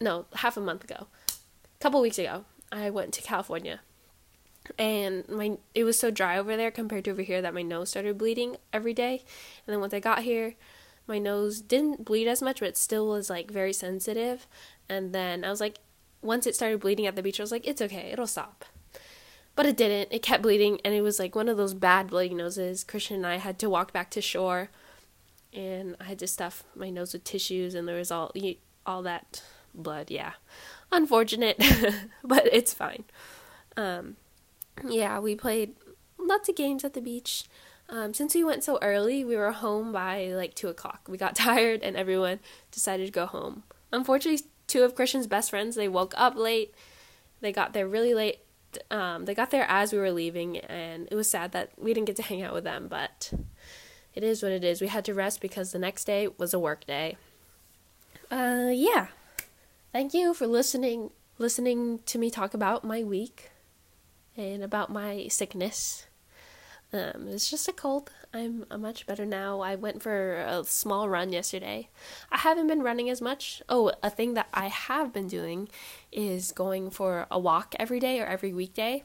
no 0.01 0.25
half 0.35 0.57
a 0.57 0.61
month 0.61 0.83
ago. 0.83 1.07
A 1.27 1.79
couple 1.81 2.01
weeks 2.01 2.19
ago, 2.19 2.45
I 2.71 2.89
went 2.89 3.13
to 3.13 3.21
California 3.21 3.79
and 4.77 5.27
my 5.27 5.57
it 5.73 5.83
was 5.83 5.97
so 5.97 6.11
dry 6.11 6.37
over 6.37 6.55
there 6.55 6.71
compared 6.71 7.05
to 7.05 7.11
over 7.11 7.21
here 7.21 7.41
that 7.41 7.53
my 7.53 7.61
nose 7.61 7.89
started 7.89 8.17
bleeding 8.17 8.57
every 8.71 8.93
day. 8.93 9.23
And 9.65 9.73
then 9.73 9.79
once 9.79 9.93
i 9.93 9.99
got 9.99 10.23
here 10.23 10.55
my 11.07 11.17
nose 11.17 11.61
didn't 11.61 12.05
bleed 12.05 12.27
as 12.27 12.41
much 12.41 12.59
but 12.59 12.69
it 12.69 12.77
still 12.77 13.07
was 13.07 13.29
like 13.29 13.51
very 13.51 13.73
sensitive. 13.73 14.47
And 14.87 15.13
then 15.13 15.43
i 15.43 15.49
was 15.49 15.59
like 15.61 15.79
once 16.21 16.45
it 16.45 16.55
started 16.55 16.79
bleeding 16.79 17.05
at 17.05 17.15
the 17.15 17.23
beach 17.23 17.39
i 17.39 17.43
was 17.43 17.51
like 17.51 17.67
it's 17.67 17.81
okay 17.81 18.09
it'll 18.11 18.27
stop. 18.27 18.65
But 19.55 19.65
it 19.65 19.75
didn't. 19.75 20.13
It 20.13 20.21
kept 20.21 20.41
bleeding 20.41 20.79
and 20.85 20.93
it 20.93 21.01
was 21.01 21.19
like 21.19 21.35
one 21.35 21.49
of 21.49 21.57
those 21.57 21.73
bad 21.73 22.07
bleeding 22.07 22.37
noses. 22.37 22.83
Christian 22.83 23.17
and 23.17 23.27
i 23.27 23.37
had 23.37 23.59
to 23.59 23.69
walk 23.69 23.91
back 23.91 24.09
to 24.11 24.21
shore 24.21 24.69
and 25.51 25.95
i 25.99 26.03
had 26.03 26.19
to 26.19 26.27
stuff 26.27 26.63
my 26.75 26.89
nose 26.89 27.11
with 27.11 27.23
tissues 27.23 27.73
and 27.73 27.87
there 27.87 27.97
was 27.97 28.11
all 28.11 28.31
all 28.85 29.01
that 29.03 29.41
blood. 29.73 30.09
Yeah, 30.11 30.33
unfortunate, 30.91 31.57
but 32.23 32.47
it's 32.51 32.73
fine. 32.73 33.03
Um, 33.77 34.17
yeah, 34.87 35.19
we 35.19 35.35
played 35.35 35.75
lots 36.17 36.49
of 36.49 36.55
games 36.55 36.83
at 36.83 36.93
the 36.93 37.01
beach. 37.01 37.45
Um, 37.89 38.13
since 38.13 38.35
we 38.35 38.43
went 38.43 38.63
so 38.63 38.77
early, 38.81 39.25
we 39.25 39.35
were 39.35 39.51
home 39.51 39.91
by 39.91 40.27
like 40.27 40.53
two 40.53 40.67
o'clock. 40.67 41.07
We 41.09 41.17
got 41.17 41.35
tired, 41.35 41.81
and 41.81 41.95
everyone 41.95 42.39
decided 42.71 43.07
to 43.07 43.11
go 43.11 43.25
home. 43.25 43.63
Unfortunately, 43.91 44.45
two 44.67 44.83
of 44.83 44.95
Christian's 44.95 45.27
best 45.27 45.49
friends 45.49 45.75
they 45.75 45.87
woke 45.87 46.13
up 46.15 46.35
late. 46.35 46.73
They 47.41 47.51
got 47.51 47.73
there 47.73 47.87
really 47.87 48.13
late. 48.13 48.39
Um, 48.91 49.25
they 49.25 49.33
got 49.33 49.49
there 49.49 49.65
as 49.67 49.91
we 49.91 49.99
were 49.99 50.11
leaving, 50.11 50.57
and 50.57 51.07
it 51.09 51.15
was 51.15 51.29
sad 51.29 51.51
that 51.53 51.71
we 51.77 51.93
didn't 51.93 52.07
get 52.07 52.15
to 52.17 52.23
hang 52.23 52.43
out 52.43 52.53
with 52.53 52.63
them. 52.63 52.87
But 52.87 53.33
it 54.13 54.23
is 54.23 54.43
what 54.43 54.51
it 54.51 54.63
is. 54.63 54.81
We 54.81 54.87
had 54.87 55.05
to 55.05 55.13
rest 55.13 55.41
because 55.41 55.71
the 55.71 55.79
next 55.79 56.05
day 56.05 56.27
was 56.37 56.53
a 56.53 56.59
work 56.59 56.85
day. 56.85 57.17
Uh, 58.29 58.69
yeah. 58.71 59.07
Thank 59.91 60.13
you 60.13 60.35
for 60.35 60.45
listening 60.45 61.09
listening 61.39 61.99
to 62.05 62.19
me 62.19 62.29
talk 62.29 62.53
about 62.53 62.83
my 62.83 63.01
week 63.01 63.49
and 64.39 64.63
about 64.63 64.91
my 64.91 65.27
sickness. 65.29 66.05
Um, 66.91 67.27
it's 67.27 67.49
just 67.49 67.67
a 67.67 67.73
cold. 67.73 68.11
I'm, 68.33 68.65
I'm 68.71 68.81
much 68.81 69.05
better 69.05 69.25
now. 69.25 69.59
I 69.59 69.75
went 69.75 70.01
for 70.01 70.35
a 70.35 70.63
small 70.63 71.07
run 71.07 71.31
yesterday. 71.31 71.89
I 72.31 72.37
haven't 72.37 72.67
been 72.67 72.81
running 72.81 73.09
as 73.09 73.21
much. 73.21 73.61
Oh, 73.69 73.91
a 74.01 74.09
thing 74.09 74.33
that 74.33 74.47
I 74.53 74.67
have 74.67 75.13
been 75.13 75.27
doing 75.27 75.69
is 76.11 76.51
going 76.51 76.89
for 76.89 77.27
a 77.29 77.37
walk 77.37 77.75
every 77.79 77.99
day 77.99 78.19
or 78.19 78.25
every 78.25 78.53
weekday. 78.53 79.03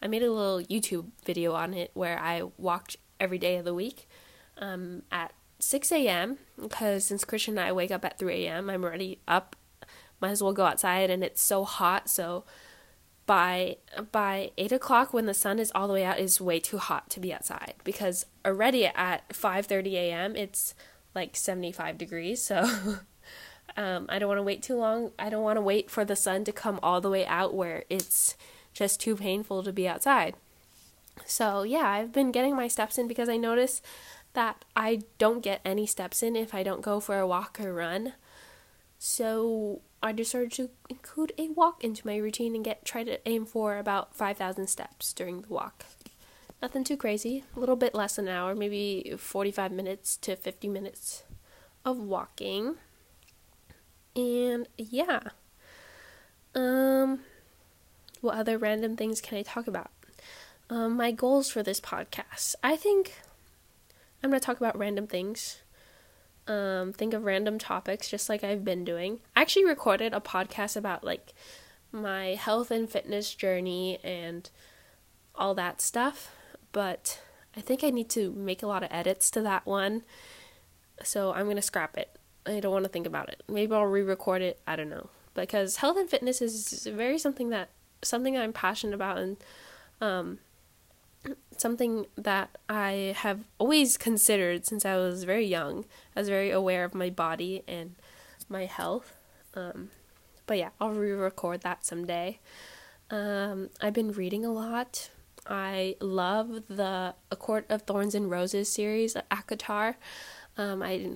I 0.00 0.06
made 0.06 0.22
a 0.22 0.30
little 0.30 0.64
YouTube 0.66 1.06
video 1.24 1.54
on 1.54 1.74
it 1.74 1.90
where 1.94 2.18
I 2.20 2.42
walked 2.56 2.96
every 3.18 3.38
day 3.38 3.56
of 3.56 3.64
the 3.64 3.74
week 3.74 4.08
um, 4.58 5.02
at 5.10 5.32
6 5.58 5.90
a.m. 5.92 6.38
because 6.60 7.04
since 7.04 7.24
Christian 7.24 7.58
and 7.58 7.66
I 7.66 7.72
wake 7.72 7.90
up 7.90 8.04
at 8.04 8.18
3 8.18 8.44
a.m., 8.44 8.70
I'm 8.70 8.84
already 8.84 9.18
up. 9.26 9.56
Might 10.20 10.30
as 10.30 10.42
well 10.42 10.52
go 10.52 10.64
outside, 10.64 11.10
and 11.10 11.24
it's 11.24 11.42
so 11.42 11.64
hot. 11.64 12.08
So 12.08 12.44
by 13.26 13.76
by 14.12 14.50
eight 14.58 14.72
o'clock, 14.72 15.12
when 15.12 15.26
the 15.26 15.34
sun 15.34 15.58
is 15.58 15.72
all 15.74 15.86
the 15.88 15.94
way 15.94 16.04
out, 16.04 16.18
is 16.18 16.40
way 16.40 16.60
too 16.60 16.78
hot 16.78 17.10
to 17.10 17.20
be 17.20 17.32
outside 17.32 17.74
because 17.84 18.26
already 18.44 18.86
at 18.86 19.28
5:30 19.30 19.92
a.m. 19.94 20.36
it's 20.36 20.74
like 21.14 21.36
75 21.36 21.96
degrees. 21.96 22.42
So 22.42 22.62
um, 23.76 24.06
I 24.08 24.18
don't 24.18 24.28
want 24.28 24.38
to 24.38 24.42
wait 24.42 24.62
too 24.62 24.76
long. 24.76 25.12
I 25.18 25.30
don't 25.30 25.42
want 25.42 25.56
to 25.56 25.62
wait 25.62 25.90
for 25.90 26.04
the 26.04 26.16
sun 26.16 26.44
to 26.44 26.52
come 26.52 26.80
all 26.82 27.00
the 27.00 27.10
way 27.10 27.24
out 27.26 27.54
where 27.54 27.84
it's 27.88 28.36
just 28.72 29.00
too 29.00 29.16
painful 29.16 29.62
to 29.62 29.72
be 29.72 29.88
outside. 29.88 30.34
So 31.24 31.62
yeah, 31.62 31.88
I've 31.88 32.12
been 32.12 32.32
getting 32.32 32.56
my 32.56 32.68
steps 32.68 32.98
in 32.98 33.06
because 33.06 33.28
I 33.28 33.36
notice 33.36 33.80
that 34.34 34.64
I 34.74 35.02
don't 35.18 35.40
get 35.40 35.60
any 35.64 35.86
steps 35.86 36.22
in 36.22 36.34
if 36.34 36.52
I 36.52 36.64
don't 36.64 36.82
go 36.82 36.98
for 36.98 37.18
a 37.18 37.26
walk 37.26 37.58
or 37.60 37.72
run. 37.72 38.14
So 38.98 39.80
I 40.04 40.12
decided 40.12 40.52
to 40.52 40.70
include 40.90 41.32
a 41.38 41.48
walk 41.48 41.82
into 41.82 42.06
my 42.06 42.16
routine 42.16 42.54
and 42.54 42.64
get 42.64 42.84
try 42.84 43.04
to 43.04 43.26
aim 43.26 43.46
for 43.46 43.78
about 43.78 44.14
5,000 44.14 44.66
steps 44.66 45.12
during 45.14 45.40
the 45.40 45.48
walk. 45.48 45.86
Nothing 46.60 46.84
too 46.84 46.96
crazy, 46.96 47.44
a 47.56 47.60
little 47.60 47.74
bit 47.74 47.94
less 47.94 48.16
than 48.16 48.28
an 48.28 48.34
hour, 48.34 48.54
maybe 48.54 49.14
45 49.16 49.72
minutes 49.72 50.16
to 50.18 50.36
50 50.36 50.68
minutes 50.68 51.24
of 51.84 51.98
walking. 51.98 52.76
And 54.14 54.68
yeah. 54.76 55.20
Um 56.54 57.20
what 58.20 58.36
other 58.36 58.58
random 58.58 58.96
things 58.96 59.20
can 59.20 59.38
I 59.38 59.42
talk 59.42 59.66
about? 59.66 59.90
Um, 60.70 60.96
my 60.96 61.12
goals 61.12 61.50
for 61.50 61.62
this 61.62 61.80
podcast. 61.80 62.54
I 62.62 62.76
think 62.76 63.20
I'm 64.22 64.30
going 64.30 64.40
to 64.40 64.44
talk 64.44 64.56
about 64.56 64.78
random 64.78 65.06
things. 65.06 65.60
Um, 66.46 66.92
think 66.92 67.14
of 67.14 67.24
random 67.24 67.58
topics 67.58 68.08
just 68.10 68.28
like 68.28 68.44
I've 68.44 68.64
been 68.64 68.84
doing. 68.84 69.20
I 69.34 69.40
actually 69.40 69.64
recorded 69.64 70.12
a 70.12 70.20
podcast 70.20 70.76
about 70.76 71.02
like 71.02 71.32
my 71.90 72.34
health 72.34 72.70
and 72.70 72.88
fitness 72.88 73.34
journey 73.34 73.98
and 74.04 74.50
all 75.34 75.54
that 75.54 75.80
stuff, 75.80 76.34
but 76.72 77.20
I 77.56 77.60
think 77.60 77.82
I 77.82 77.90
need 77.90 78.10
to 78.10 78.32
make 78.32 78.62
a 78.62 78.66
lot 78.66 78.82
of 78.82 78.90
edits 78.92 79.30
to 79.32 79.42
that 79.42 79.64
one. 79.64 80.02
So 81.02 81.32
I'm 81.32 81.46
to 81.56 81.62
scrap 81.62 81.96
it. 81.96 82.18
I 82.46 82.60
don't 82.60 82.72
want 82.72 82.84
to 82.84 82.90
think 82.90 83.06
about 83.06 83.30
it. 83.30 83.42
Maybe 83.48 83.74
I'll 83.74 83.86
re-record 83.86 84.42
it. 84.42 84.60
I 84.66 84.76
don't 84.76 84.90
know. 84.90 85.08
Because 85.34 85.76
health 85.76 85.96
and 85.96 86.08
fitness 86.08 86.42
is 86.42 86.86
very 86.86 87.18
something 87.18 87.48
that 87.50 87.70
something 88.02 88.34
that 88.34 88.42
I'm 88.42 88.52
passionate 88.52 88.94
about 88.94 89.18
and 89.18 89.36
um, 90.00 90.38
something 91.56 92.06
that 92.16 92.56
I 92.68 93.14
have 93.16 93.44
always 93.58 93.96
considered 93.96 94.66
since 94.66 94.84
I 94.84 94.96
was 94.96 95.24
very 95.24 95.46
young. 95.46 95.84
I 96.14 96.20
was 96.20 96.28
very 96.28 96.50
aware 96.50 96.84
of 96.84 96.94
my 96.94 97.10
body 97.10 97.62
and 97.66 97.94
my 98.48 98.66
health. 98.66 99.14
Um, 99.54 99.90
but 100.46 100.58
yeah, 100.58 100.70
I'll 100.80 100.90
re 100.90 101.12
record 101.12 101.62
that 101.62 101.84
someday. 101.84 102.40
Um, 103.10 103.70
I've 103.80 103.92
been 103.92 104.12
reading 104.12 104.44
a 104.44 104.52
lot. 104.52 105.10
I 105.46 105.96
love 106.00 106.64
the 106.68 107.14
A 107.30 107.36
Court 107.36 107.66
of 107.68 107.82
Thorns 107.82 108.14
and 108.14 108.30
Roses 108.30 108.70
series, 108.70 109.14
ACOTAR. 109.30 109.96
Um, 110.56 110.82
I 110.82 111.10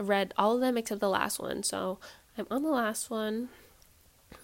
read 0.00 0.34
all 0.36 0.54
of 0.54 0.60
them 0.60 0.76
except 0.76 1.00
the 1.00 1.08
last 1.08 1.38
one, 1.38 1.62
so 1.62 1.98
I'm 2.36 2.46
on 2.50 2.62
the 2.62 2.70
last 2.70 3.10
one. 3.10 3.50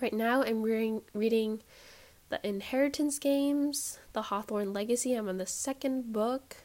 Right 0.00 0.12
now, 0.12 0.42
I'm 0.42 0.62
reading, 0.62 1.02
reading 1.14 1.62
the 2.28 2.46
Inheritance 2.46 3.18
Games, 3.18 3.98
The 4.12 4.22
Hawthorne 4.22 4.72
Legacy. 4.72 5.14
I'm 5.14 5.28
on 5.28 5.38
the 5.38 5.46
second 5.46 6.12
book. 6.12 6.56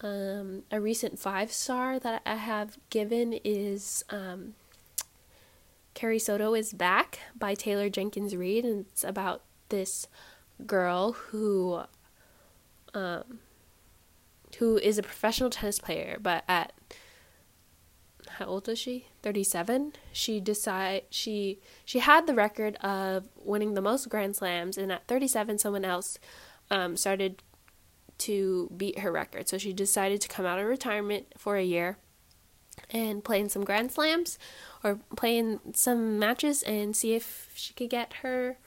Um, 0.00 0.62
a 0.70 0.80
recent 0.80 1.18
five 1.18 1.52
star 1.52 1.98
that 1.98 2.22
I 2.24 2.36
have 2.36 2.78
given 2.88 3.38
is 3.44 4.02
um, 4.08 4.54
Carrie 5.92 6.18
Soto 6.18 6.54
is 6.54 6.72
Back 6.72 7.18
by 7.38 7.54
Taylor 7.54 7.90
Jenkins 7.90 8.34
Reid, 8.34 8.64
and 8.64 8.86
it's 8.90 9.04
about 9.04 9.42
this 9.68 10.06
girl 10.66 11.12
who 11.12 11.82
um, 12.94 13.40
who 14.58 14.78
is 14.78 14.98
a 14.98 15.02
professional 15.02 15.50
tennis 15.50 15.78
player, 15.78 16.18
but 16.20 16.44
at 16.48 16.72
how 18.38 18.46
old 18.46 18.66
was 18.66 18.78
she? 18.78 19.06
37. 19.22 19.92
She 20.12 20.40
decide 20.40 21.02
she 21.10 21.58
she 21.84 21.98
had 22.00 22.26
the 22.26 22.34
record 22.34 22.76
of 22.76 23.28
winning 23.36 23.74
the 23.74 23.82
most 23.82 24.08
grand 24.08 24.36
slams 24.36 24.78
and 24.78 24.90
at 24.92 25.06
37 25.06 25.58
someone 25.58 25.84
else 25.84 26.18
um, 26.70 26.96
started 26.96 27.42
to 28.18 28.70
beat 28.76 29.00
her 29.00 29.10
record. 29.10 29.48
So 29.48 29.58
she 29.58 29.72
decided 29.72 30.20
to 30.20 30.28
come 30.28 30.46
out 30.46 30.58
of 30.58 30.66
retirement 30.66 31.26
for 31.36 31.56
a 31.56 31.64
year 31.64 31.96
and 32.90 33.24
play 33.24 33.40
in 33.40 33.48
some 33.48 33.64
grand 33.64 33.92
slams 33.92 34.38
or 34.82 35.00
play 35.16 35.38
in 35.38 35.60
some 35.74 36.18
matches 36.18 36.62
and 36.62 36.96
see 36.96 37.14
if 37.14 37.50
she 37.54 37.74
could 37.74 37.90
get 37.90 38.14
her 38.22 38.58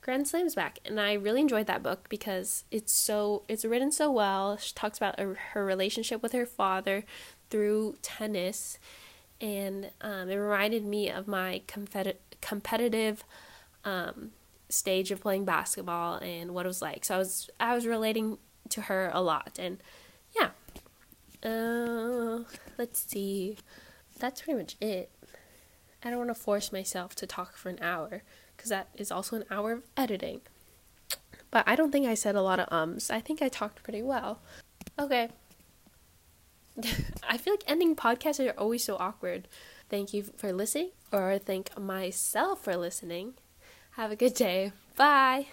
grand 0.00 0.28
slams 0.28 0.54
back. 0.54 0.78
And 0.84 1.00
I 1.00 1.14
really 1.14 1.40
enjoyed 1.40 1.66
that 1.66 1.82
book 1.82 2.08
because 2.08 2.64
it's 2.70 2.92
so 2.92 3.42
it's 3.48 3.64
written 3.64 3.92
so 3.92 4.10
well. 4.10 4.56
She 4.56 4.72
talks 4.74 4.98
about 4.98 5.18
her 5.18 5.64
relationship 5.64 6.22
with 6.22 6.32
her 6.32 6.46
father 6.46 7.04
through 7.50 7.96
tennis 8.02 8.78
and 9.40 9.90
um, 10.00 10.28
it 10.28 10.36
reminded 10.36 10.84
me 10.84 11.10
of 11.10 11.28
my 11.28 11.62
competi- 11.66 12.16
competitive 12.40 13.24
um, 13.84 14.32
stage 14.68 15.10
of 15.10 15.20
playing 15.20 15.44
basketball 15.44 16.16
and 16.16 16.52
what 16.52 16.66
it 16.66 16.68
was 16.68 16.82
like. 16.82 17.04
So 17.04 17.14
I 17.14 17.18
was 17.18 17.50
I 17.60 17.74
was 17.74 17.86
relating 17.86 18.38
to 18.70 18.82
her 18.82 19.10
a 19.12 19.22
lot, 19.22 19.58
and 19.58 19.78
yeah. 20.38 20.50
Uh, 21.42 22.42
let's 22.76 23.00
see. 23.00 23.56
That's 24.18 24.42
pretty 24.42 24.58
much 24.58 24.76
it. 24.80 25.10
I 26.02 26.10
don't 26.10 26.18
want 26.18 26.30
to 26.30 26.34
force 26.34 26.72
myself 26.72 27.14
to 27.16 27.26
talk 27.26 27.56
for 27.56 27.68
an 27.68 27.78
hour 27.80 28.22
because 28.56 28.70
that 28.70 28.88
is 28.96 29.10
also 29.10 29.36
an 29.36 29.44
hour 29.50 29.72
of 29.72 29.82
editing. 29.96 30.40
But 31.50 31.64
I 31.66 31.76
don't 31.76 31.92
think 31.92 32.06
I 32.06 32.14
said 32.14 32.34
a 32.34 32.42
lot 32.42 32.60
of 32.60 32.68
ums. 32.70 33.10
I 33.10 33.20
think 33.20 33.40
I 33.40 33.48
talked 33.48 33.82
pretty 33.82 34.02
well. 34.02 34.40
Okay. 34.98 35.30
I 37.28 37.36
feel 37.36 37.54
like 37.54 37.64
ending 37.66 37.96
podcasts 37.96 38.44
are 38.44 38.58
always 38.58 38.84
so 38.84 38.96
awkward. 38.96 39.48
Thank 39.88 40.12
you 40.12 40.24
for 40.36 40.52
listening, 40.52 40.90
or 41.12 41.38
thank 41.38 41.76
myself 41.78 42.62
for 42.64 42.76
listening. 42.76 43.34
Have 43.92 44.12
a 44.12 44.16
good 44.16 44.34
day. 44.34 44.72
Bye. 44.96 45.46